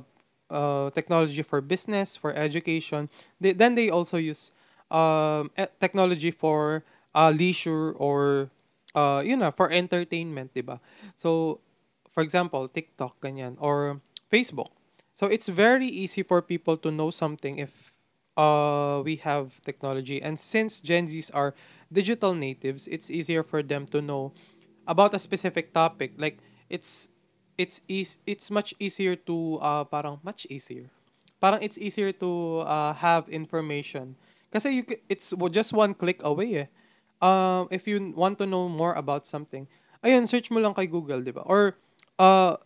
uh, 0.49 0.89
technology 0.89 1.43
for 1.43 1.61
business, 1.61 2.17
for 2.17 2.33
education, 2.33 3.09
they, 3.39 3.53
then 3.53 3.75
they 3.75 3.89
also 3.89 4.17
use 4.17 4.51
um, 4.89 5.51
technology 5.79 6.31
for 6.31 6.83
uh, 7.15 7.31
leisure 7.31 7.93
or 7.95 8.51
uh, 8.95 9.23
yun 9.25 9.39
na, 9.39 9.51
for 9.51 9.71
entertainment, 9.71 10.53
di 10.53 10.61
ba? 10.61 10.81
So, 11.15 11.61
for 12.11 12.23
example, 12.23 12.67
TikTok, 12.67 13.19
ganyan, 13.21 13.57
or 13.59 14.01
Facebook. 14.31 14.69
So, 15.15 15.27
it's 15.27 15.47
very 15.47 15.87
easy 15.87 16.23
for 16.23 16.41
people 16.41 16.77
to 16.83 16.91
know 16.91 17.09
something 17.09 17.57
if 17.59 17.91
uh, 18.37 19.01
we 19.03 19.15
have 19.23 19.61
technology. 19.63 20.21
And 20.21 20.39
since 20.39 20.81
Gen 20.81 21.07
Zs 21.07 21.31
are 21.33 21.55
digital 21.91 22.35
natives, 22.35 22.87
it's 22.87 23.09
easier 23.09 23.43
for 23.43 23.63
them 23.63 23.85
to 23.95 24.01
know 24.01 24.33
about 24.87 25.13
a 25.13 25.19
specific 25.19 25.73
topic. 25.73 26.13
Like, 26.17 26.39
it's 26.69 27.09
it's 27.57 27.81
is 27.87 28.17
it's 28.27 28.51
much 28.51 28.73
easier 28.79 29.15
to 29.15 29.59
uh 29.61 29.83
parang 29.85 30.19
much 30.23 30.45
easier. 30.49 30.91
Parang 31.39 31.61
it's 31.61 31.77
easier 31.77 32.11
to 32.11 32.63
uh, 32.67 32.93
have 32.99 33.29
information. 33.29 34.15
Kasi 34.51 34.81
you 34.81 34.83
it's 35.09 35.33
just 35.51 35.73
one 35.73 35.93
click 35.93 36.23
away 36.23 36.67
eh 36.67 36.67
um, 37.21 37.67
if 37.71 37.87
you 37.87 38.13
want 38.15 38.39
to 38.39 38.45
know 38.45 38.67
more 38.67 38.93
about 38.93 39.27
something, 39.27 39.67
ayun, 40.03 40.27
search 40.27 40.51
mo 40.51 40.59
lang 40.59 40.73
kay 40.73 40.87
Google, 40.87 41.21
di 41.21 41.31
ba? 41.31 41.41
Or, 41.45 41.77
uh, 42.19 42.57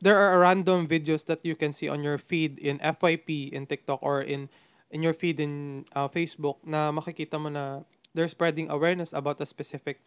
there 0.00 0.16
are 0.16 0.38
random 0.38 0.86
videos 0.86 1.24
that 1.26 1.40
you 1.44 1.56
can 1.56 1.72
see 1.72 1.88
on 1.88 2.04
your 2.04 2.18
feed 2.18 2.58
in 2.58 2.78
FYP, 2.78 3.52
in 3.52 3.66
TikTok, 3.66 4.00
or 4.02 4.20
in 4.20 4.48
in 4.92 5.02
your 5.02 5.16
feed 5.16 5.40
in 5.40 5.84
uh, 5.96 6.06
Facebook 6.06 6.60
na 6.62 6.92
makikita 6.92 7.40
mo 7.40 7.48
na 7.48 7.82
they're 8.14 8.30
spreading 8.30 8.70
awareness 8.70 9.10
about 9.10 9.40
a 9.42 9.46
specific 9.48 10.04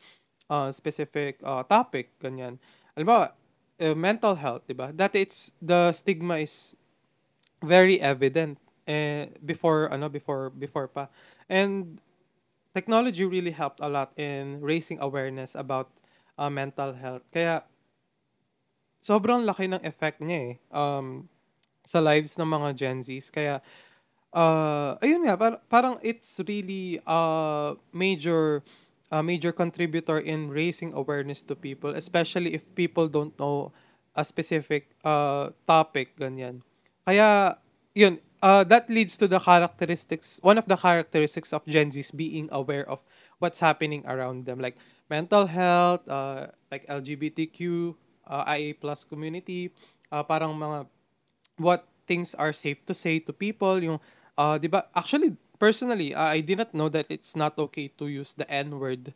uh, 0.49 0.71
specific 0.71 1.39
uh, 1.43 1.63
topic, 1.63 2.15
ganyan. 2.19 2.57
Alam 2.95 3.07
ba, 3.07 3.19
uh, 3.81 3.95
mental 3.95 4.36
health, 4.36 4.65
di 4.65 4.73
ba? 4.73 4.91
Dati 4.91 5.21
it's, 5.21 5.51
the 5.62 5.91
stigma 5.91 6.39
is 6.39 6.75
very 7.62 7.99
evident 7.99 8.57
eh, 8.88 9.27
before, 9.43 9.91
ano, 9.91 10.10
before, 10.10 10.49
before 10.49 10.88
pa. 10.88 11.12
And 11.49 11.99
technology 12.77 13.25
really 13.25 13.49
helped 13.49 13.81
a 13.81 13.89
lot 13.89 14.13
in 14.13 14.61
raising 14.61 15.01
awareness 15.01 15.57
about 15.57 15.89
uh, 16.37 16.45
mental 16.45 16.93
health. 16.93 17.25
Kaya, 17.33 17.65
sobrang 19.01 19.41
laki 19.49 19.65
ng 19.65 19.81
effect 19.81 20.21
niya 20.21 20.53
eh, 20.53 20.53
um, 20.69 21.25
sa 21.81 21.97
lives 21.97 22.37
ng 22.37 22.45
mga 22.45 22.69
Gen 22.77 22.99
Zs. 23.01 23.33
Kaya, 23.33 23.65
uh, 24.29 24.93
ayun 25.01 25.25
nga, 25.25 25.33
par- 25.33 25.61
parang 25.65 25.97
it's 26.05 26.37
really 26.45 27.01
a 27.01 27.73
major 27.89 28.61
a 29.07 29.23
major 29.23 29.55
contributor 29.55 30.19
in 30.19 30.51
raising 30.51 30.91
awareness 30.91 31.39
to 31.39 31.55
people, 31.55 31.95
especially 31.95 32.51
if 32.53 32.67
people 32.75 33.07
don't 33.07 33.33
know 33.39 33.71
a 34.13 34.21
specific 34.21 34.91
uh, 35.01 35.49
topic, 35.63 36.11
ganyan. 36.19 36.59
Kaya, 37.07 37.55
yun, 37.95 38.19
uh, 38.41 38.63
that 38.63 38.89
leads 38.89 39.17
to 39.17 39.28
the 39.28 39.39
characteristics 39.39 40.39
one 40.43 40.58
of 40.58 40.65
the 40.67 40.78
characteristics 40.78 41.54
of 41.54 41.65
gen 41.65 41.91
z's 41.91 42.12
being 42.12 42.50
aware 42.52 42.88
of 42.89 43.00
what's 43.39 43.60
happening 43.60 44.04
around 44.08 44.45
them 44.45 44.60
like 44.60 44.76
mental 45.10 45.47
health 45.47 46.08
uh, 46.10 46.47
like 46.71 46.86
lgbtq 46.88 47.93
uh, 48.28 48.56
ia 48.58 48.73
plus 48.73 49.04
community 49.04 49.71
uh, 50.12 50.23
parang 50.23 50.54
mga 50.58 50.88
what 51.58 51.88
things 52.06 52.36
are 52.36 52.54
safe 52.54 52.84
to 52.86 52.93
say 52.93 53.19
to 53.19 53.34
people 53.34 53.82
yung 53.82 54.00
uh, 54.38 54.58
di 54.58 54.67
ba 54.67 54.88
actually 54.95 55.36
personally 55.58 56.13
uh, 56.13 56.30
i 56.32 56.39
did 56.41 56.58
not 56.58 56.73
know 56.73 56.88
that 56.89 57.06
it's 57.10 57.36
not 57.36 57.58
okay 57.58 57.89
to 57.89 58.08
use 58.08 58.34
the 58.38 58.47
n 58.50 58.78
word 58.78 59.13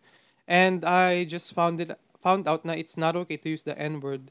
And 0.52 0.84
I 0.84 1.24
just 1.24 1.54
found 1.54 1.80
it 1.80 1.96
found 2.20 2.44
out 2.44 2.68
na 2.68 2.74
it's 2.74 3.00
not 3.00 3.16
okay 3.26 3.38
to 3.40 3.50
use 3.50 3.64
the 3.64 3.72
N-word. 3.80 4.28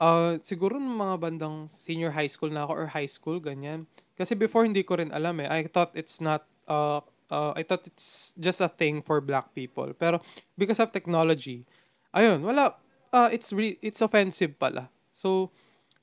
Uh, 0.00 0.40
siguro 0.40 0.80
nung 0.80 0.96
mga 0.96 1.20
bandang 1.20 1.68
senior 1.68 2.16
high 2.16 2.30
school 2.30 2.48
na 2.48 2.64
ako 2.64 2.72
or 2.72 2.86
high 2.96 3.10
school, 3.10 3.36
ganyan. 3.36 3.84
Kasi 4.18 4.34
before 4.34 4.66
hindi 4.66 4.82
ko 4.82 4.98
rin 4.98 5.14
alam 5.14 5.38
eh. 5.40 5.46
I 5.46 5.70
thought 5.70 5.94
it's 5.94 6.18
not, 6.18 6.42
uh, 6.66 7.00
uh, 7.30 7.54
I 7.54 7.62
thought 7.62 7.86
it's 7.86 8.34
just 8.34 8.58
a 8.58 8.66
thing 8.68 9.00
for 9.00 9.22
black 9.22 9.54
people. 9.54 9.94
Pero 9.94 10.18
because 10.58 10.82
of 10.82 10.90
technology, 10.90 11.62
ayun, 12.10 12.42
wala, 12.42 12.74
uh, 13.14 13.30
it's 13.30 13.54
re- 13.54 13.78
it's 13.78 14.02
offensive 14.02 14.58
pala. 14.58 14.90
So, 15.14 15.54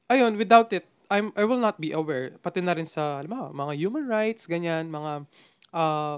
ayun, 0.08 0.39
without 0.39 0.71
it, 0.71 0.88
I'm 1.10 1.30
I 1.38 1.45
will 1.45 1.62
not 1.62 1.78
be 1.78 1.93
aware 1.93 2.34
pati 2.41 2.62
na 2.65 2.73
rin 2.73 2.89
sa 2.89 3.21
alam 3.21 3.30
mo, 3.30 3.43
mga 3.54 3.78
human 3.78 4.10
rights 4.10 4.49
ganyan, 4.49 4.89
mga 4.89 5.30
uh, 5.69 6.17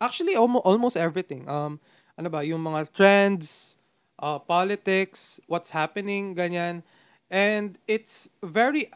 actually 0.00 0.32
almost 0.32 0.64
almost 0.64 0.96
everything. 0.96 1.44
Um 1.44 1.80
ano 2.16 2.32
ba, 2.32 2.42
yung 2.42 2.64
mga 2.64 2.90
trends, 2.90 3.76
uh, 4.18 4.40
politics, 4.40 5.40
what's 5.46 5.70
happening 5.70 6.34
ganyan. 6.34 6.82
And 7.28 7.76
it's 7.84 8.32
very 8.40 8.88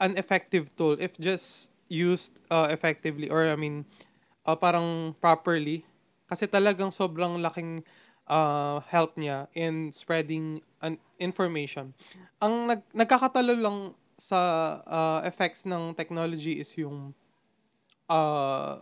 an 0.00 0.16
effective 0.16 0.72
tool 0.74 0.96
if 0.98 1.14
just 1.20 1.70
used 1.92 2.34
uh, 2.48 2.68
effectively 2.72 3.28
or 3.28 3.44
I 3.46 3.56
mean 3.56 3.84
uh, 4.48 4.56
parang 4.56 5.14
properly 5.20 5.84
kasi 6.30 6.46
talagang 6.48 6.94
sobrang 6.94 7.42
laking 7.42 7.84
uh, 8.30 8.78
help 8.86 9.18
niya 9.18 9.50
in 9.52 9.90
spreading 9.90 10.62
an 10.80 10.96
information. 11.18 11.92
Ang 12.38 12.70
nag 12.70 12.80
nagkakatalo 12.94 13.52
lang 13.58 13.78
sa 14.14 14.38
uh, 14.86 15.20
effects 15.26 15.66
ng 15.66 15.92
technology 15.98 16.62
is 16.62 16.70
yung 16.78 17.12
uh, 18.06 18.78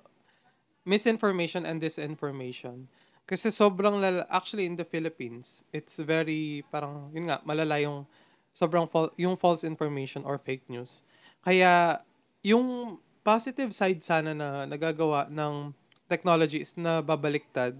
misinformation 0.84 1.64
and 1.64 1.80
disinformation. 1.80 2.86
Kasi 3.28 3.52
sobrang 3.52 4.00
lala, 4.00 4.24
actually 4.32 4.64
in 4.64 4.76
the 4.76 4.88
Philippines, 4.88 5.64
it's 5.72 6.00
very 6.00 6.64
parang 6.72 7.12
yun 7.12 7.28
nga 7.28 7.40
malala 7.44 7.76
yung 7.80 8.08
sobrang 8.52 8.88
fal- 8.88 9.14
yung 9.16 9.36
false 9.36 9.62
information 9.62 10.24
or 10.24 10.38
fake 10.38 10.66
news. 10.66 11.02
Kaya 11.42 12.02
yung 12.42 12.98
positive 13.22 13.70
side 13.76 14.00
sana 14.00 14.32
na 14.32 14.64
nagagawa 14.64 15.28
ng 15.28 15.74
technology 16.08 16.64
is 16.64 16.72
na 16.80 17.04
babaliktad 17.04 17.76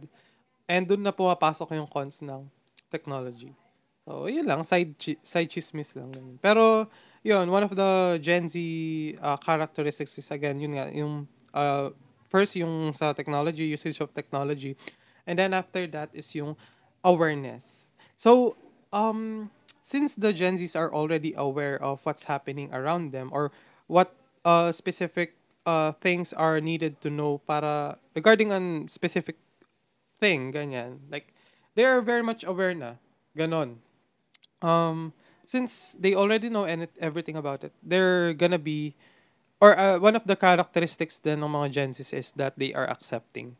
and 0.68 0.84
doon 0.84 1.00
na 1.00 1.14
pumapasok 1.14 1.72
yung 1.80 1.88
cons 1.88 2.20
ng 2.20 2.44
technology. 2.92 3.56
So, 4.04 4.28
yun 4.28 4.44
lang. 4.44 4.60
Side, 4.64 4.96
chi- 4.96 5.20
side 5.20 5.48
chismis 5.48 5.96
lang. 5.96 6.12
Ganun. 6.12 6.36
Pero, 6.40 6.88
yun, 7.24 7.48
one 7.48 7.64
of 7.64 7.72
the 7.72 8.20
Gen 8.20 8.48
Z 8.48 8.56
uh, 9.20 9.36
characteristics 9.36 10.16
is 10.16 10.28
again, 10.32 10.60
yun 10.60 10.76
nga, 10.76 10.88
yung 10.92 11.28
uh, 11.52 11.92
first 12.28 12.56
yung 12.56 12.92
sa 12.92 13.12
technology, 13.12 13.68
usage 13.68 14.00
of 14.00 14.12
technology. 14.12 14.76
And 15.28 15.36
then 15.36 15.52
after 15.52 15.84
that 15.92 16.08
is 16.12 16.28
yung 16.36 16.56
awareness. 17.04 17.92
So, 18.16 18.56
um, 18.92 19.52
since 19.88 20.20
the 20.20 20.36
Gen 20.36 20.60
Zs 20.60 20.76
are 20.76 20.92
already 20.92 21.32
aware 21.32 21.80
of 21.80 22.04
what's 22.04 22.28
happening 22.28 22.68
around 22.76 23.16
them 23.16 23.32
or 23.32 23.48
what 23.88 24.12
uh, 24.44 24.68
specific 24.68 25.32
uh, 25.64 25.96
things 26.04 26.36
are 26.36 26.60
needed 26.60 27.00
to 27.00 27.08
know 27.08 27.40
para 27.48 27.96
regarding 28.12 28.52
on 28.52 28.84
specific 28.92 29.40
thing, 30.20 30.52
ganyan. 30.52 31.08
Like, 31.08 31.32
they 31.72 31.88
are 31.88 32.04
very 32.04 32.20
much 32.20 32.44
aware 32.44 32.76
na. 32.76 33.00
Ganon. 33.32 33.80
Um, 34.60 35.16
since 35.48 35.96
they 35.96 36.12
already 36.12 36.52
know 36.52 36.68
and 36.68 36.84
everything 37.00 37.40
about 37.40 37.64
it, 37.64 37.72
they're 37.80 38.36
gonna 38.36 38.60
be, 38.60 38.92
or 39.56 39.72
uh, 39.72 39.96
one 39.96 40.12
of 40.12 40.28
the 40.28 40.36
characteristics 40.36 41.16
then 41.16 41.40
ng 41.40 41.48
mga 41.48 41.70
Gen 41.72 41.90
Zs 41.96 42.12
is 42.12 42.28
that 42.36 42.60
they 42.60 42.76
are 42.76 42.84
accepting. 42.92 43.56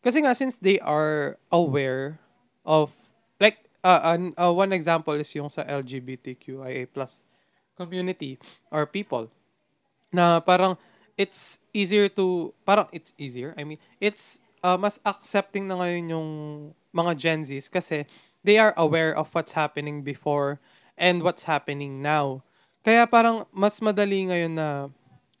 Kasi 0.00 0.24
nga, 0.24 0.32
since 0.32 0.56
they 0.56 0.80
are 0.80 1.36
aware 1.52 2.16
of, 2.64 3.12
uh, 3.86 4.00
an, 4.18 4.34
uh, 4.34 4.50
one 4.50 4.74
example 4.74 5.14
is 5.14 5.30
yung 5.38 5.46
sa 5.46 5.62
LGBTQIA 5.62 6.90
plus 6.90 7.22
community 7.78 8.34
or 8.74 8.82
people 8.82 9.30
na 10.10 10.42
parang 10.42 10.74
it's 11.14 11.62
easier 11.70 12.10
to, 12.10 12.50
parang 12.66 12.90
it's 12.90 13.14
easier, 13.14 13.54
I 13.54 13.62
mean, 13.62 13.78
it's 14.02 14.42
uh, 14.66 14.74
mas 14.74 14.98
accepting 15.06 15.70
na 15.70 15.78
ngayon 15.78 16.04
yung 16.10 16.28
mga 16.90 17.12
Gen 17.14 17.40
Zs 17.46 17.70
kasi 17.70 18.02
they 18.42 18.58
are 18.58 18.74
aware 18.74 19.14
of 19.14 19.30
what's 19.30 19.54
happening 19.54 20.02
before 20.02 20.58
and 20.98 21.22
what's 21.22 21.46
happening 21.46 22.02
now. 22.02 22.42
Kaya 22.82 23.06
parang 23.06 23.46
mas 23.54 23.78
madali 23.78 24.26
ngayon 24.30 24.52
na 24.54 24.68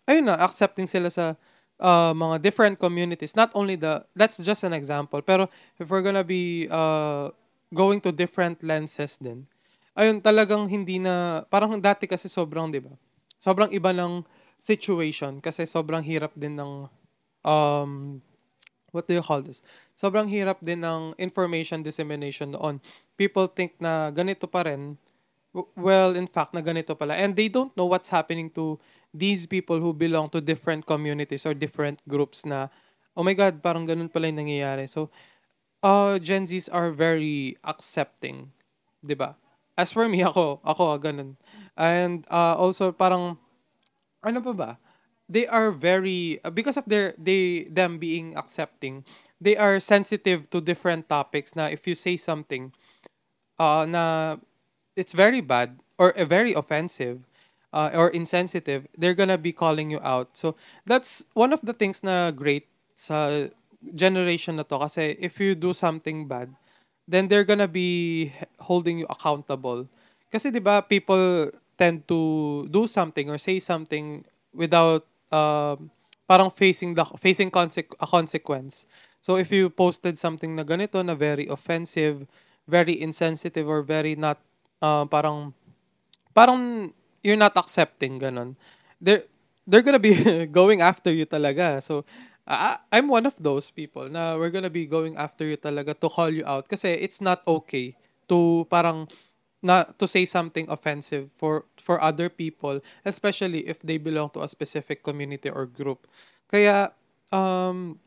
ayun 0.06 0.26
na 0.26 0.38
accepting 0.38 0.86
sila 0.86 1.10
sa 1.10 1.34
uh, 1.78 2.12
mga 2.12 2.42
different 2.42 2.76
communities. 2.78 3.34
Not 3.34 3.54
only 3.54 3.78
the 3.78 4.04
that's 4.18 4.38
just 4.42 4.66
an 4.66 4.74
example, 4.74 5.22
pero 5.22 5.48
if 5.78 5.88
we're 5.88 6.02
gonna 6.02 6.26
be 6.26 6.66
uh, 6.68 7.30
going 7.72 7.98
to 8.02 8.10
different 8.14 8.62
lenses 8.62 9.18
din, 9.18 9.46
ayun 9.96 10.22
talagang 10.22 10.68
hindi 10.68 11.00
na 11.00 11.46
parang 11.48 11.78
dati 11.80 12.06
kasi 12.06 12.28
sobrang 12.30 12.70
'di 12.70 12.80
ba? 12.84 12.94
Sobrang 13.36 13.70
iba 13.72 13.92
ng 13.92 14.24
situation 14.56 15.38
kasi 15.44 15.68
sobrang 15.68 16.00
hirap 16.00 16.32
din 16.36 16.56
ng 16.56 16.88
um 17.44 18.20
what 18.94 19.04
do 19.04 19.12
you 19.12 19.24
call 19.24 19.44
this? 19.44 19.60
Sobrang 19.92 20.24
hirap 20.24 20.64
din 20.64 20.80
ng 20.80 21.12
information 21.20 21.84
dissemination 21.84 22.56
noon. 22.56 22.80
People 23.20 23.44
think 23.44 23.76
na 23.76 24.08
ganito 24.08 24.48
pa 24.48 24.64
rin 24.64 24.96
well, 25.76 26.12
in 26.12 26.28
fact, 26.28 26.52
na 26.52 26.60
ganito 26.60 26.92
pala. 26.92 27.16
And 27.16 27.32
they 27.32 27.48
don't 27.48 27.72
know 27.76 27.88
what's 27.88 28.12
happening 28.12 28.52
to 28.52 28.76
these 29.14 29.48
people 29.48 29.80
who 29.80 29.96
belong 29.96 30.28
to 30.36 30.44
different 30.44 30.84
communities 30.84 31.46
or 31.48 31.56
different 31.56 32.04
groups 32.04 32.44
na, 32.44 32.68
oh 33.16 33.24
my 33.24 33.32
God, 33.32 33.64
parang 33.64 33.88
ganun 33.88 34.12
pala 34.12 34.28
yung 34.28 34.44
nangyayari. 34.44 34.84
So, 34.84 35.08
uh, 35.82 36.18
Gen 36.18 36.46
Zs 36.46 36.68
are 36.72 36.90
very 36.90 37.56
accepting. 37.64 38.52
ba 39.02 39.08
diba? 39.08 39.30
As 39.76 39.92
for 39.92 40.08
me, 40.08 40.22
ako, 40.24 40.60
ako, 40.64 40.98
ganun. 40.98 41.36
And 41.76 42.24
uh, 42.30 42.56
also, 42.56 42.92
parang, 42.92 43.36
ano 44.24 44.40
pa 44.40 44.52
ba? 44.52 44.70
They 45.28 45.46
are 45.46 45.70
very, 45.74 46.38
uh, 46.44 46.50
because 46.50 46.76
of 46.76 46.86
their, 46.86 47.12
they, 47.18 47.66
them 47.68 47.98
being 47.98 48.36
accepting, 48.36 49.04
they 49.40 49.56
are 49.56 49.80
sensitive 49.80 50.48
to 50.50 50.60
different 50.60 51.08
topics 51.08 51.54
na 51.54 51.66
if 51.66 51.86
you 51.86 51.94
say 51.94 52.16
something, 52.16 52.72
uh, 53.58 53.84
na 53.84 54.36
it's 54.94 55.12
very 55.12 55.40
bad 55.40 55.80
or 55.98 56.16
uh, 56.16 56.24
very 56.24 56.54
offensive 56.54 57.26
uh, 57.72 57.90
or 57.92 58.08
insensitive, 58.10 58.86
they're 58.96 59.14
gonna 59.14 59.36
be 59.36 59.52
calling 59.52 59.90
you 59.90 60.00
out. 60.00 60.36
So 60.36 60.56
that's 60.86 61.26
one 61.34 61.52
of 61.52 61.60
the 61.60 61.72
things 61.72 62.02
na 62.02 62.30
great 62.30 62.68
sa 62.94 63.48
generation 63.94 64.56
na 64.56 64.64
to 64.66 64.78
kasi 64.80 65.16
if 65.20 65.38
you 65.40 65.54
do 65.54 65.72
something 65.72 66.26
bad, 66.28 66.50
then 67.08 67.28
they're 67.28 67.46
gonna 67.46 67.68
be 67.70 68.32
holding 68.60 68.98
you 69.02 69.06
accountable. 69.08 69.86
Kasi 70.32 70.50
'di 70.50 70.60
ba 70.62 70.82
people 70.82 71.50
tend 71.78 72.04
to 72.08 72.64
do 72.72 72.88
something 72.88 73.28
or 73.30 73.38
say 73.38 73.60
something 73.60 74.24
without 74.56 75.04
uh, 75.30 75.76
parang 76.26 76.50
facing 76.50 76.96
the 76.96 77.04
facing 77.20 77.50
conse- 77.52 77.86
a 78.00 78.06
consequence. 78.08 78.86
So 79.22 79.36
if 79.36 79.50
you 79.52 79.70
posted 79.70 80.18
something 80.18 80.54
na 80.54 80.62
ganito 80.64 80.98
na 81.04 81.14
very 81.14 81.46
offensive, 81.46 82.26
very 82.66 82.94
insensitive 82.98 83.66
or 83.68 83.82
very 83.82 84.14
not 84.18 84.38
uh, 84.82 85.04
parang 85.06 85.54
parang 86.34 86.92
you're 87.22 87.38
not 87.38 87.56
accepting 87.56 88.18
ganun. 88.20 88.54
They're 89.00 89.24
they're 89.66 89.82
gonna 89.84 90.02
be 90.02 90.46
going 90.58 90.80
after 90.80 91.10
you 91.12 91.26
talaga. 91.26 91.82
So 91.82 92.04
uh, 92.46 92.78
I'm 92.90 93.08
one 93.10 93.26
of 93.26 93.36
those 93.38 93.70
people 93.70 94.08
na 94.08 94.38
we're 94.38 94.54
gonna 94.54 94.72
be 94.72 94.86
going 94.86 95.18
after 95.18 95.44
you 95.44 95.58
talaga 95.58 95.98
to 95.98 96.08
call 96.08 96.30
you 96.30 96.46
out 96.46 96.70
kasi 96.70 96.94
it's 96.94 97.20
not 97.20 97.42
okay 97.46 97.98
to 98.30 98.64
parang 98.70 99.10
na 99.62 99.82
to 99.98 100.06
say 100.06 100.22
something 100.24 100.70
offensive 100.70 101.32
for 101.34 101.66
for 101.82 101.98
other 101.98 102.30
people 102.30 102.78
especially 103.02 103.66
if 103.66 103.82
they 103.82 103.98
belong 103.98 104.30
to 104.30 104.42
a 104.42 104.48
specific 104.48 105.02
community 105.02 105.50
or 105.50 105.66
group. 105.66 106.06
Kaya 106.46 106.94
um 107.34 107.98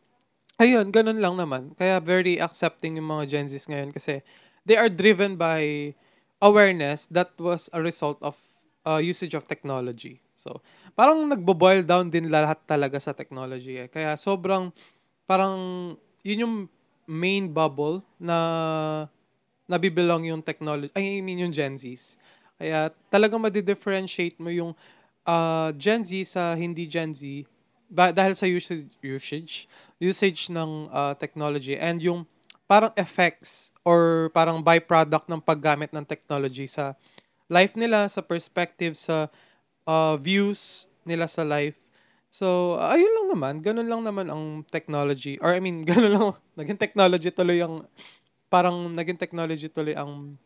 ayun 0.59 0.91
ganun 0.91 1.19
lang 1.19 1.35
naman. 1.35 1.75
Kaya 1.75 1.99
very 1.99 2.39
accepting 2.39 2.95
yung 2.95 3.11
mga 3.11 3.35
Gen 3.35 3.47
Zs 3.51 3.67
ngayon 3.67 3.91
kasi 3.91 4.23
they 4.63 4.79
are 4.79 4.91
driven 4.91 5.35
by 5.35 5.93
awareness 6.39 7.07
that 7.11 7.35
was 7.35 7.67
a 7.75 7.83
result 7.83 8.15
of 8.23 8.39
uh, 8.87 9.01
usage 9.03 9.35
of 9.35 9.47
technology. 9.47 10.23
So, 10.39 10.63
parang 10.95 11.27
nagbo-boil 11.27 11.83
down 11.83 12.07
din 12.07 12.31
lahat 12.31 12.63
talaga 12.63 12.95
sa 12.95 13.11
technology. 13.11 13.75
Eh. 13.75 13.87
Kaya 13.91 14.15
sobrang, 14.15 14.71
parang, 15.27 15.59
yun 16.23 16.43
yung 16.47 16.55
main 17.03 17.51
bubble 17.51 17.99
na 18.15 18.37
nabibilong 19.67 20.31
yung 20.31 20.41
technology, 20.41 20.89
I 20.95 21.19
mean 21.19 21.43
yung 21.43 21.53
Gen 21.53 21.75
Zs. 21.75 22.15
Kaya 22.55 22.89
talagang 23.11 23.43
madi-differentiate 23.43 24.39
mo 24.39 24.47
yung 24.47 24.71
uh, 25.27 25.69
Gen 25.75 26.01
Z 26.01 26.33
sa 26.33 26.55
hindi 26.55 26.87
Gen 26.87 27.11
Z 27.11 27.43
ba, 27.89 28.13
dahil 28.13 28.37
sa 28.37 28.45
usage, 28.45 28.85
usage, 29.01 29.65
usage 29.97 30.47
ng 30.53 30.87
uh, 30.93 31.13
technology 31.17 31.73
and 31.73 31.99
yung 31.99 32.23
parang 32.69 32.93
effects 32.93 33.73
or 33.81 34.29
parang 34.29 34.61
byproduct 34.61 35.25
ng 35.25 35.41
paggamit 35.41 35.89
ng 35.89 36.05
technology 36.05 36.69
sa 36.69 36.93
life 37.49 37.73
nila, 37.73 38.05
sa 38.05 38.21
perspective, 38.21 38.93
sa 38.93 39.25
uh, 39.89 40.15
views 40.21 40.85
nila 41.01 41.25
sa 41.25 41.41
life. 41.41 41.89
So, 42.29 42.77
ayun 42.77 43.09
lang 43.09 43.27
naman. 43.33 43.53
Ganun 43.65 43.89
lang 43.89 44.01
naman 44.05 44.29
ang 44.29 44.61
technology. 44.69 45.41
Or 45.41 45.49
I 45.49 45.57
mean, 45.57 45.81
ganun 45.89 46.13
lang. 46.13 46.25
Naging 46.53 46.77
technology 46.77 47.33
tuloy 47.33 47.65
ang 47.65 47.89
parang 48.53 48.93
naging 48.93 49.17
technology 49.17 49.69
tuloy 49.69 49.97
ang 49.97 50.37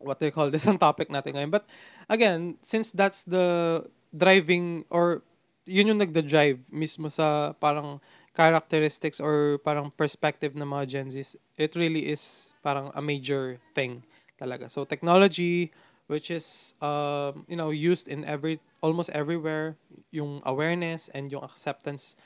what 0.00 0.20
they 0.20 0.28
call 0.28 0.52
this 0.52 0.68
ang 0.70 0.76
topic 0.76 1.08
natin 1.08 1.32
ngayon. 1.32 1.52
But 1.52 1.64
again, 2.12 2.60
since 2.60 2.92
that's 2.92 3.24
the 3.24 3.80
driving 4.12 4.84
or 4.92 5.24
yun 5.64 5.88
yung 5.88 6.00
nagda-drive 6.04 6.60
mismo 6.68 7.08
sa 7.08 7.56
parang 7.56 8.04
characteristics 8.36 9.16
or 9.16 9.56
parang 9.64 9.88
perspective 9.88 10.52
ng 10.52 10.68
mga 10.68 10.84
Gen 10.84 11.08
Zs, 11.08 11.40
it 11.56 11.72
really 11.72 12.04
is 12.04 12.52
parang 12.60 12.92
a 12.92 13.00
major 13.00 13.56
thing 13.72 14.04
talaga. 14.36 14.68
So 14.68 14.84
technology, 14.84 15.72
which 16.06 16.28
is 16.30 16.74
um, 16.84 17.44
you 17.48 17.56
know 17.56 17.70
used 17.72 18.08
in 18.08 18.24
every 18.24 18.60
almost 18.84 19.08
everywhere, 19.16 19.76
yung 20.12 20.44
awareness 20.44 21.08
and 21.16 21.32
yung 21.32 21.44
acceptance 21.44 22.16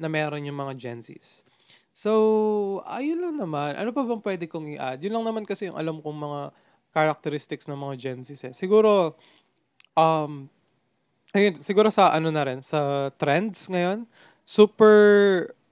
na 0.00 0.08
meron 0.08 0.44
yung 0.44 0.56
mga 0.56 0.76
Gen 0.76 1.00
Zs. 1.00 1.44
So, 1.96 2.84
ayun 2.84 3.24
lang 3.24 3.36
naman. 3.40 3.72
Ano 3.80 3.88
pa 3.88 4.04
bang 4.04 4.20
pwede 4.20 4.44
kong 4.44 4.76
i-add? 4.76 5.00
Yun 5.00 5.16
lang 5.16 5.24
naman 5.32 5.44
kasi 5.48 5.72
yung 5.72 5.80
alam 5.80 6.04
kong 6.04 6.18
mga 6.20 6.40
characteristics 6.92 7.64
ng 7.68 7.76
mga 7.76 7.94
Gen 7.96 8.20
Zs 8.20 8.52
eh. 8.52 8.54
Siguro, 8.56 9.16
um, 9.96 10.48
ayun, 11.32 11.56
siguro 11.56 11.88
sa 11.88 12.12
ano 12.12 12.28
na 12.28 12.44
rin, 12.44 12.60
sa 12.60 13.08
trends 13.16 13.72
ngayon, 13.72 14.04
super, 14.44 14.96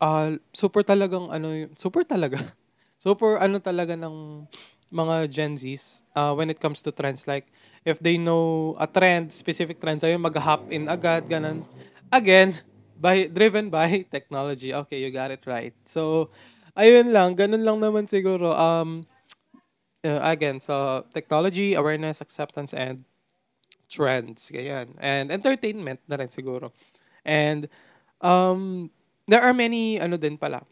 uh, 0.01 0.37
super 0.53 0.81
talagang 0.81 1.29
ano, 1.29 1.69
super 1.77 2.05
talaga. 2.09 2.41
super 3.05 3.37
ano 3.37 3.61
talaga 3.61 3.93
ng 3.93 4.49
mga 4.95 5.27
Gen 5.29 5.59
Zs 5.59 6.07
uh, 6.15 6.33
when 6.33 6.49
it 6.49 6.63
comes 6.63 6.81
to 6.87 6.95
trends. 6.95 7.27
Like, 7.27 7.51
if 7.83 7.99
they 7.99 8.17
know 8.17 8.79
a 8.79 8.87
trend, 8.87 9.35
specific 9.35 9.83
trends, 9.83 10.07
ayun, 10.07 10.23
mag-hop 10.23 10.71
in 10.71 10.87
agad, 10.87 11.27
ganun. 11.27 11.67
Again, 12.15 12.55
by 12.95 13.27
driven 13.27 13.69
by 13.69 14.07
technology. 14.15 14.71
Okay, 14.73 15.03
you 15.03 15.11
got 15.11 15.35
it 15.35 15.43
right. 15.45 15.75
So, 15.85 16.31
ayun 16.79 17.11
lang, 17.11 17.35
ganun 17.35 17.67
lang 17.67 17.83
naman 17.83 18.07
siguro. 18.07 18.55
Um, 18.55 19.05
uh, 20.07 20.23
again, 20.23 20.63
so 20.63 21.05
technology, 21.13 21.75
awareness, 21.75 22.23
acceptance, 22.23 22.73
and 22.73 23.03
trends. 23.91 24.51
Ganyan. 24.55 24.95
And 24.99 25.33
entertainment 25.33 26.01
na 26.07 26.17
rin 26.17 26.31
siguro. 26.31 26.71
And 27.25 27.69
um, 28.21 28.91
there 29.27 29.43
are 29.43 29.55
many, 29.57 29.99
ano 29.99 30.17
din 30.17 30.37
pala, 30.37 30.63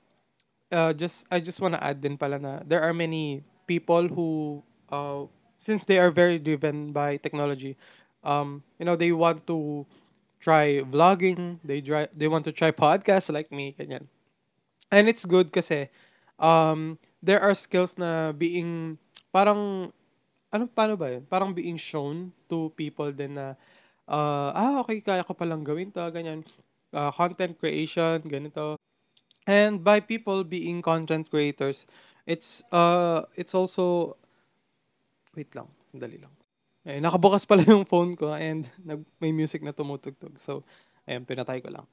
uh, 0.70 0.92
just, 0.92 1.26
I 1.30 1.40
just 1.40 1.61
wanna 1.61 1.80
add 1.80 2.00
din 2.00 2.16
pala 2.16 2.38
na 2.38 2.61
there 2.64 2.82
are 2.82 2.92
many 2.92 3.44
people 3.66 4.09
who, 4.09 4.62
uh, 4.90 5.25
since 5.57 5.85
they 5.85 5.98
are 5.98 6.11
very 6.11 6.38
driven 6.38 6.92
by 6.92 7.16
technology, 7.16 7.77
um, 8.25 8.62
you 8.79 8.85
know, 8.87 8.96
they 8.96 9.12
want 9.12 9.46
to 9.46 9.87
try 10.40 10.83
vlogging, 10.83 11.59
they 11.64 11.81
try 11.81 12.09
they 12.16 12.29
want 12.29 12.44
to 12.44 12.53
try 12.53 12.70
podcasts 12.85 13.33
like 13.33 13.51
me, 13.53 13.75
ganyan. 13.79 14.07
And 14.92 15.09
it's 15.09 15.25
good 15.25 15.53
kasi 15.53 15.88
um 16.40 16.98
there 17.22 17.40
are 17.40 17.55
skills 17.57 17.96
na 17.96 18.33
being 18.35 18.98
parang 19.33 19.92
ano 20.53 20.64
paano 20.70 20.94
ba 20.98 21.12
'yun? 21.12 21.25
Parang 21.29 21.53
being 21.57 21.79
shown 21.81 22.31
to 22.51 22.70
people 22.77 23.11
din 23.12 23.37
na 23.38 23.57
uh, 24.09 24.51
ah 24.55 24.75
okay 24.85 25.01
kaya 25.01 25.25
ko 25.27 25.33
palang 25.37 25.64
gawin 25.64 25.90
'to, 25.92 26.05
ganyan. 26.12 26.44
Uh, 26.92 27.11
content 27.12 27.57
creation, 27.59 28.20
ganito. 28.29 28.77
And 29.46 29.83
by 29.83 30.01
people 30.01 30.44
being 30.44 30.83
content 30.83 31.31
creators, 31.31 31.87
it's 32.26 32.62
uh 32.70 33.22
it's 33.35 33.54
also 33.54 34.16
wait 35.37 35.50
lang, 35.56 35.68
sandali 35.88 36.20
lang. 36.20 36.32
Eh, 36.82 36.98
nakabukas 36.98 37.46
pala 37.46 37.62
yung 37.62 37.87
phone 37.87 38.18
ko 38.18 38.35
and 38.35 38.66
nag, 38.88 39.02
may 39.22 39.30
music 39.30 39.62
na 39.62 39.70
tumutugtog. 39.70 40.35
So, 40.38 40.66
ayun, 41.06 41.24
pinatay 41.24 41.62
ko 41.62 41.70
lang. 41.70 41.87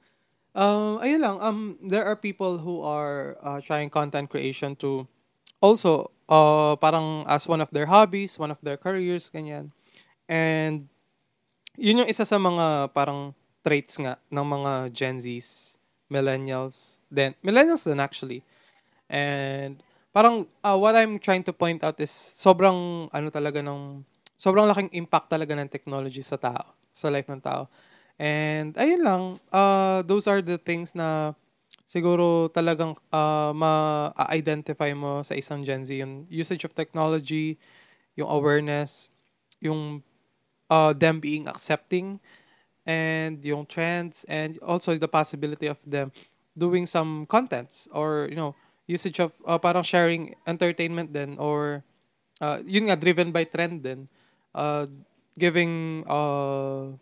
Um, 0.50 0.98
ayun 0.98 1.22
lang, 1.22 1.36
um, 1.38 1.60
there 1.78 2.02
are 2.02 2.18
people 2.18 2.58
who 2.58 2.82
are 2.82 3.38
uh, 3.38 3.62
trying 3.62 3.86
content 3.86 4.26
creation 4.26 4.74
to 4.82 5.06
also, 5.62 6.10
uh, 6.26 6.74
parang 6.74 7.22
as 7.30 7.46
one 7.46 7.62
of 7.62 7.70
their 7.70 7.86
hobbies, 7.86 8.34
one 8.34 8.50
of 8.50 8.58
their 8.58 8.74
careers, 8.74 9.30
ganyan. 9.30 9.70
And, 10.26 10.90
yun 11.78 12.02
yung 12.02 12.10
isa 12.10 12.26
sa 12.26 12.34
mga 12.34 12.90
parang 12.90 13.30
traits 13.62 13.94
nga 14.02 14.18
ng 14.26 14.42
mga 14.42 14.72
Gen 14.90 15.22
Zs, 15.22 15.78
millennials, 16.10 16.98
then, 17.06 17.38
millennials 17.46 17.86
din 17.86 18.02
actually. 18.02 18.42
And, 19.06 19.78
parang, 20.10 20.46
uh, 20.62 20.76
what 20.78 20.94
I'm 20.94 21.18
trying 21.18 21.42
to 21.46 21.54
point 21.54 21.82
out 21.82 21.98
is, 22.00 22.10
sobrang, 22.10 23.08
ano 23.10 23.28
talaga 23.30 23.62
ng 23.62 24.04
sobrang 24.40 24.64
laking 24.72 24.90
impact 24.96 25.28
talaga 25.28 25.52
ng 25.52 25.68
technology 25.68 26.24
sa 26.24 26.40
tao, 26.40 26.72
sa 26.92 27.12
life 27.12 27.28
ng 27.28 27.44
tao. 27.44 27.68
And 28.20 28.72
ayun 28.76 29.04
lang, 29.04 29.22
uh, 29.52 30.00
those 30.04 30.24
are 30.24 30.40
the 30.40 30.56
things 30.56 30.96
na 30.96 31.36
siguro 31.84 32.48
talagang 32.48 32.96
uh, 33.12 33.52
ma-identify 33.52 34.96
mo 34.96 35.20
sa 35.20 35.36
isang 35.36 35.60
Gen 35.60 35.84
Z. 35.84 35.92
Yung 35.92 36.24
usage 36.32 36.64
of 36.64 36.72
technology, 36.72 37.60
yung 38.16 38.28
awareness, 38.32 39.12
yung 39.60 40.00
uh, 40.68 40.92
them 40.96 41.20
being 41.20 41.44
accepting, 41.48 42.20
and 42.88 43.44
yung 43.44 43.68
trends, 43.68 44.24
and 44.24 44.56
also 44.64 44.96
the 44.96 45.08
possibility 45.08 45.68
of 45.68 45.78
them 45.84 46.12
doing 46.56 46.88
some 46.88 47.28
contents 47.28 47.88
or, 47.92 48.26
you 48.28 48.36
know, 48.36 48.56
usage 48.90 49.22
of 49.22 49.30
uh, 49.46 49.54
parang 49.54 49.86
sharing 49.86 50.34
entertainment 50.50 51.14
then 51.14 51.38
or 51.38 51.86
uh, 52.42 52.58
yun 52.66 52.90
nga 52.90 52.98
driven 52.98 53.30
by 53.30 53.46
trend 53.46 53.86
then 53.86 54.10
uh, 54.54 54.86
giving, 55.38 56.04
uh, 56.06 56.92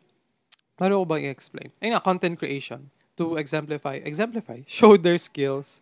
ano 0.79 1.05
ko 1.05 1.15
i-explain? 1.17 1.73
Ayun 1.83 2.03
content 2.05 2.39
creation 2.39 2.91
to 3.17 3.37
exemplify, 3.37 3.99
exemplify, 4.05 4.63
show 4.67 4.97
their 4.97 5.19
skills. 5.19 5.81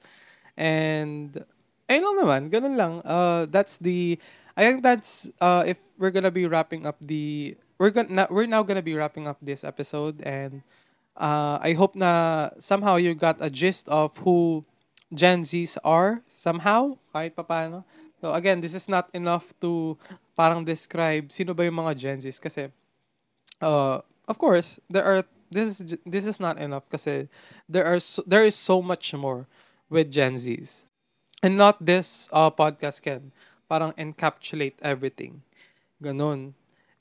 And, 0.56 1.44
ayun 1.88 2.02
lang 2.02 2.16
naman, 2.24 2.42
ganun 2.48 2.76
lang. 2.76 2.92
Uh, 3.04 3.44
that's 3.50 3.78
the, 3.78 4.18
I 4.56 4.64
think 4.64 4.82
that's, 4.82 5.30
uh, 5.40 5.64
if 5.66 5.78
we're 5.98 6.14
gonna 6.14 6.32
be 6.32 6.46
wrapping 6.46 6.86
up 6.86 6.96
the, 7.00 7.56
we're 7.78 7.92
gonna, 7.92 8.26
we're 8.30 8.48
now 8.48 8.62
gonna 8.62 8.84
be 8.84 8.96
wrapping 8.96 9.28
up 9.28 9.36
this 9.42 9.64
episode 9.64 10.22
and, 10.24 10.62
uh, 11.16 11.58
I 11.60 11.72
hope 11.72 11.94
na 11.96 12.50
somehow 12.58 12.96
you 12.96 13.14
got 13.14 13.36
a 13.40 13.50
gist 13.50 13.88
of 13.88 14.16
who 14.24 14.64
Gen 15.14 15.42
Zs 15.46 15.78
are 15.84 16.22
somehow, 16.26 16.98
kahit 17.14 17.38
paano. 17.38 17.84
So 18.20 18.34
again, 18.34 18.60
this 18.60 18.74
is 18.74 18.88
not 18.88 19.06
enough 19.14 19.54
to 19.62 19.94
parang 20.34 20.64
describe 20.64 21.30
sino 21.30 21.54
ba 21.54 21.64
yung 21.64 21.78
mga 21.78 21.94
Gen 21.94 22.18
Zs 22.18 22.40
kasi 22.42 22.68
uh, 23.60 24.02
of 24.26 24.36
course, 24.38 24.80
there 24.90 25.04
are 25.04 25.22
this 25.50 25.78
is 25.78 25.96
this 26.02 26.26
is 26.26 26.42
not 26.42 26.58
enough 26.58 26.88
kasi 26.90 27.30
there 27.70 27.86
are 27.86 28.02
so, 28.02 28.22
there 28.26 28.44
is 28.44 28.58
so 28.58 28.82
much 28.82 29.14
more 29.14 29.46
with 29.88 30.10
Gen 30.10 30.34
Zs. 30.34 30.86
And 31.42 31.54
not 31.56 31.78
this 31.84 32.28
uh, 32.32 32.50
podcast 32.50 33.02
can 33.04 33.30
parang 33.68 33.92
encapsulate 33.94 34.80
everything. 34.82 35.42
Ganun. 36.02 36.54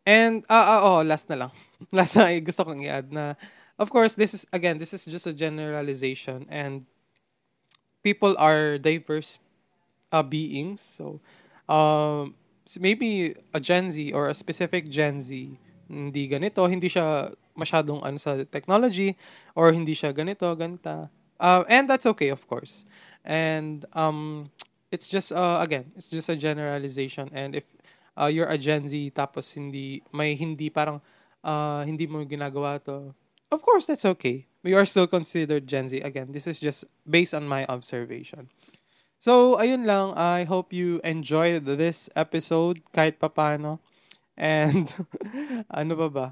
And, 0.06 0.46
ah, 0.50 0.78
uh, 0.78 0.82
oh, 0.86 1.02
last 1.02 1.30
na 1.30 1.48
lang. 1.48 1.52
last 1.96 2.14
na, 2.14 2.30
gusto 2.38 2.62
kong 2.62 2.86
i-add 2.86 3.10
na, 3.10 3.34
of 3.80 3.90
course, 3.90 4.14
this 4.14 4.38
is, 4.38 4.46
again, 4.54 4.78
this 4.78 4.94
is 4.94 5.06
just 5.06 5.26
a 5.26 5.34
generalization 5.34 6.46
and 6.46 6.86
people 8.06 8.38
are 8.38 8.78
diverse 8.78 9.42
uh, 10.14 10.22
beings. 10.22 10.78
So, 10.86 11.18
um, 11.66 12.38
maybe 12.78 13.34
a 13.50 13.58
Gen 13.60 13.90
Z 13.90 14.14
or 14.14 14.30
a 14.30 14.38
specific 14.38 14.86
Gen 14.86 15.18
Z, 15.18 15.34
hindi 15.90 16.30
ganito, 16.30 16.70
hindi 16.70 16.86
siya 16.86 17.34
masyadong 17.58 18.06
ano 18.06 18.22
sa 18.22 18.46
technology, 18.46 19.18
or 19.58 19.74
hindi 19.74 19.98
siya 19.98 20.14
ganito, 20.14 20.46
ganita. 20.54 21.10
Uh, 21.42 21.66
and 21.66 21.90
that's 21.90 22.06
okay, 22.06 22.30
of 22.30 22.46
course. 22.46 22.86
And 23.26 23.90
um, 23.98 24.54
it's 24.94 25.10
just, 25.10 25.34
uh, 25.34 25.58
again, 25.66 25.90
it's 25.98 26.14
just 26.14 26.30
a 26.30 26.38
generalization. 26.38 27.34
And 27.34 27.58
if 27.58 27.66
uh, 28.14 28.30
you're 28.30 28.48
a 28.48 28.62
Gen 28.62 28.86
Z, 28.86 28.94
tapos 29.18 29.58
hindi, 29.58 30.06
may 30.14 30.38
hindi 30.38 30.70
parang, 30.70 31.02
uh, 31.42 31.82
hindi 31.84 32.06
mo 32.06 32.22
ginagawa 32.22 32.78
to, 32.86 33.18
of 33.50 33.62
course, 33.66 33.90
that's 33.90 34.06
okay. 34.06 34.46
We 34.66 34.74
are 34.74 34.90
still 34.90 35.06
considered 35.06 35.70
Gen 35.70 35.86
Z. 35.88 36.02
Again, 36.02 36.34
this 36.34 36.50
is 36.50 36.58
just 36.60 36.90
based 37.06 37.38
on 37.38 37.46
my 37.46 37.70
observation. 37.70 38.50
So, 39.22 39.62
ayun 39.62 39.86
lang. 39.86 40.18
I 40.18 40.42
hope 40.42 40.74
you 40.74 40.98
enjoyed 41.06 41.70
this 41.70 42.10
episode 42.18 42.82
kahit 42.90 43.22
papano. 43.22 43.78
And, 44.34 44.90
ano 45.70 45.94
ba 45.94 46.10
ba? 46.10 46.28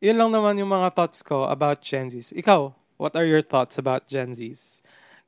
Yun 0.00 0.16
lang 0.16 0.32
naman 0.32 0.56
yung 0.56 0.72
mga 0.72 0.96
thoughts 0.96 1.20
ko 1.20 1.44
about 1.52 1.84
Gen 1.84 2.08
Zs. 2.08 2.32
Ikaw, 2.32 2.72
what 2.96 3.12
are 3.12 3.28
your 3.28 3.44
thoughts 3.44 3.76
about 3.76 4.08
Gen 4.08 4.32
Zs? 4.32 4.80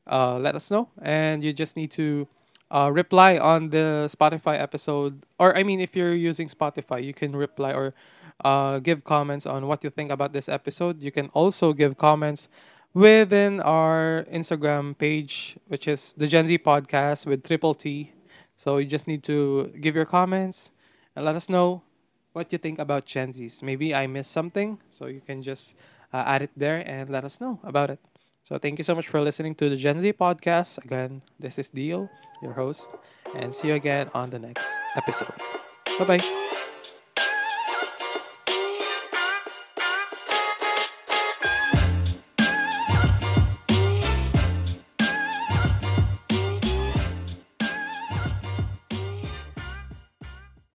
Uh, 0.09 0.41
let 0.41 0.57
us 0.57 0.73
know. 0.73 0.89
And 1.05 1.45
you 1.45 1.53
just 1.53 1.77
need 1.77 1.93
to 2.01 2.25
uh, 2.73 2.89
reply 2.89 3.37
on 3.37 3.69
the 3.69 4.09
Spotify 4.09 4.57
episode. 4.57 5.29
Or, 5.37 5.53
I 5.53 5.69
mean, 5.69 5.85
if 5.85 5.93
you're 5.93 6.17
using 6.17 6.49
Spotify, 6.49 7.05
you 7.05 7.13
can 7.13 7.37
reply 7.37 7.77
or 7.77 7.93
uh, 8.45 8.79
give 8.79 9.05
comments 9.05 9.47
on 9.47 9.67
what 9.67 9.85
you 9.85 9.91
think 9.91 10.11
about 10.11 10.33
this 10.33 10.49
episode. 10.49 11.03
You 11.03 11.11
can 11.13 11.29
also 11.35 11.73
give 11.73 11.97
comments 11.97 12.49
within 12.95 13.61
our 13.61 14.25
Instagram 14.31 14.97
page, 14.97 15.57
which 15.69 15.89
is 15.89 16.15
the 16.17 16.27
Gen 16.27 16.47
Z 16.47 16.59
podcast 16.59 17.27
with 17.27 17.43
Triple 17.45 17.75
T. 17.75 18.13
So 18.57 18.79
you 18.79 18.87
just 18.87 19.07
need 19.09 19.23
to 19.25 19.73
give 19.81 19.95
your 19.97 20.05
comments 20.05 20.73
and 21.17 21.25
let 21.25 21.35
us 21.37 21.49
know 21.49 21.83
what 22.33 22.53
you 22.53 22.59
think 22.59 22.79
about 22.79 23.05
Gen 23.05 23.33
Zs. 23.33 23.63
Maybe 23.63 23.95
I 23.95 24.07
missed 24.07 24.31
something, 24.33 24.79
so 24.89 25.07
you 25.07 25.21
can 25.21 25.43
just 25.43 25.77
uh, 26.13 26.25
add 26.27 26.43
it 26.43 26.51
there 26.57 26.83
and 26.87 27.11
let 27.11 27.25
us 27.25 27.41
know 27.41 27.61
about 27.65 27.91
it. 27.91 28.01
So 28.43 28.59
thank 28.59 28.79
you 28.79 28.85
so 28.85 28.95
much 28.95 29.09
for 29.09 29.21
listening 29.21 29.55
to 29.57 29.69
the 29.69 29.77
Gen 29.77 30.01
Z 30.01 30.13
podcast. 30.15 30.85
Again, 30.85 31.23
this 31.39 31.59
is 31.59 31.71
Dio, 31.71 32.11
your 32.43 32.53
host, 32.53 32.91
And 33.35 33.55
see 33.55 33.69
you 33.69 33.75
again 33.75 34.11
on 34.13 34.29
the 34.31 34.39
next 34.39 34.81
episode. 34.97 35.33
Bye 35.99 36.05
bye. 36.05 36.42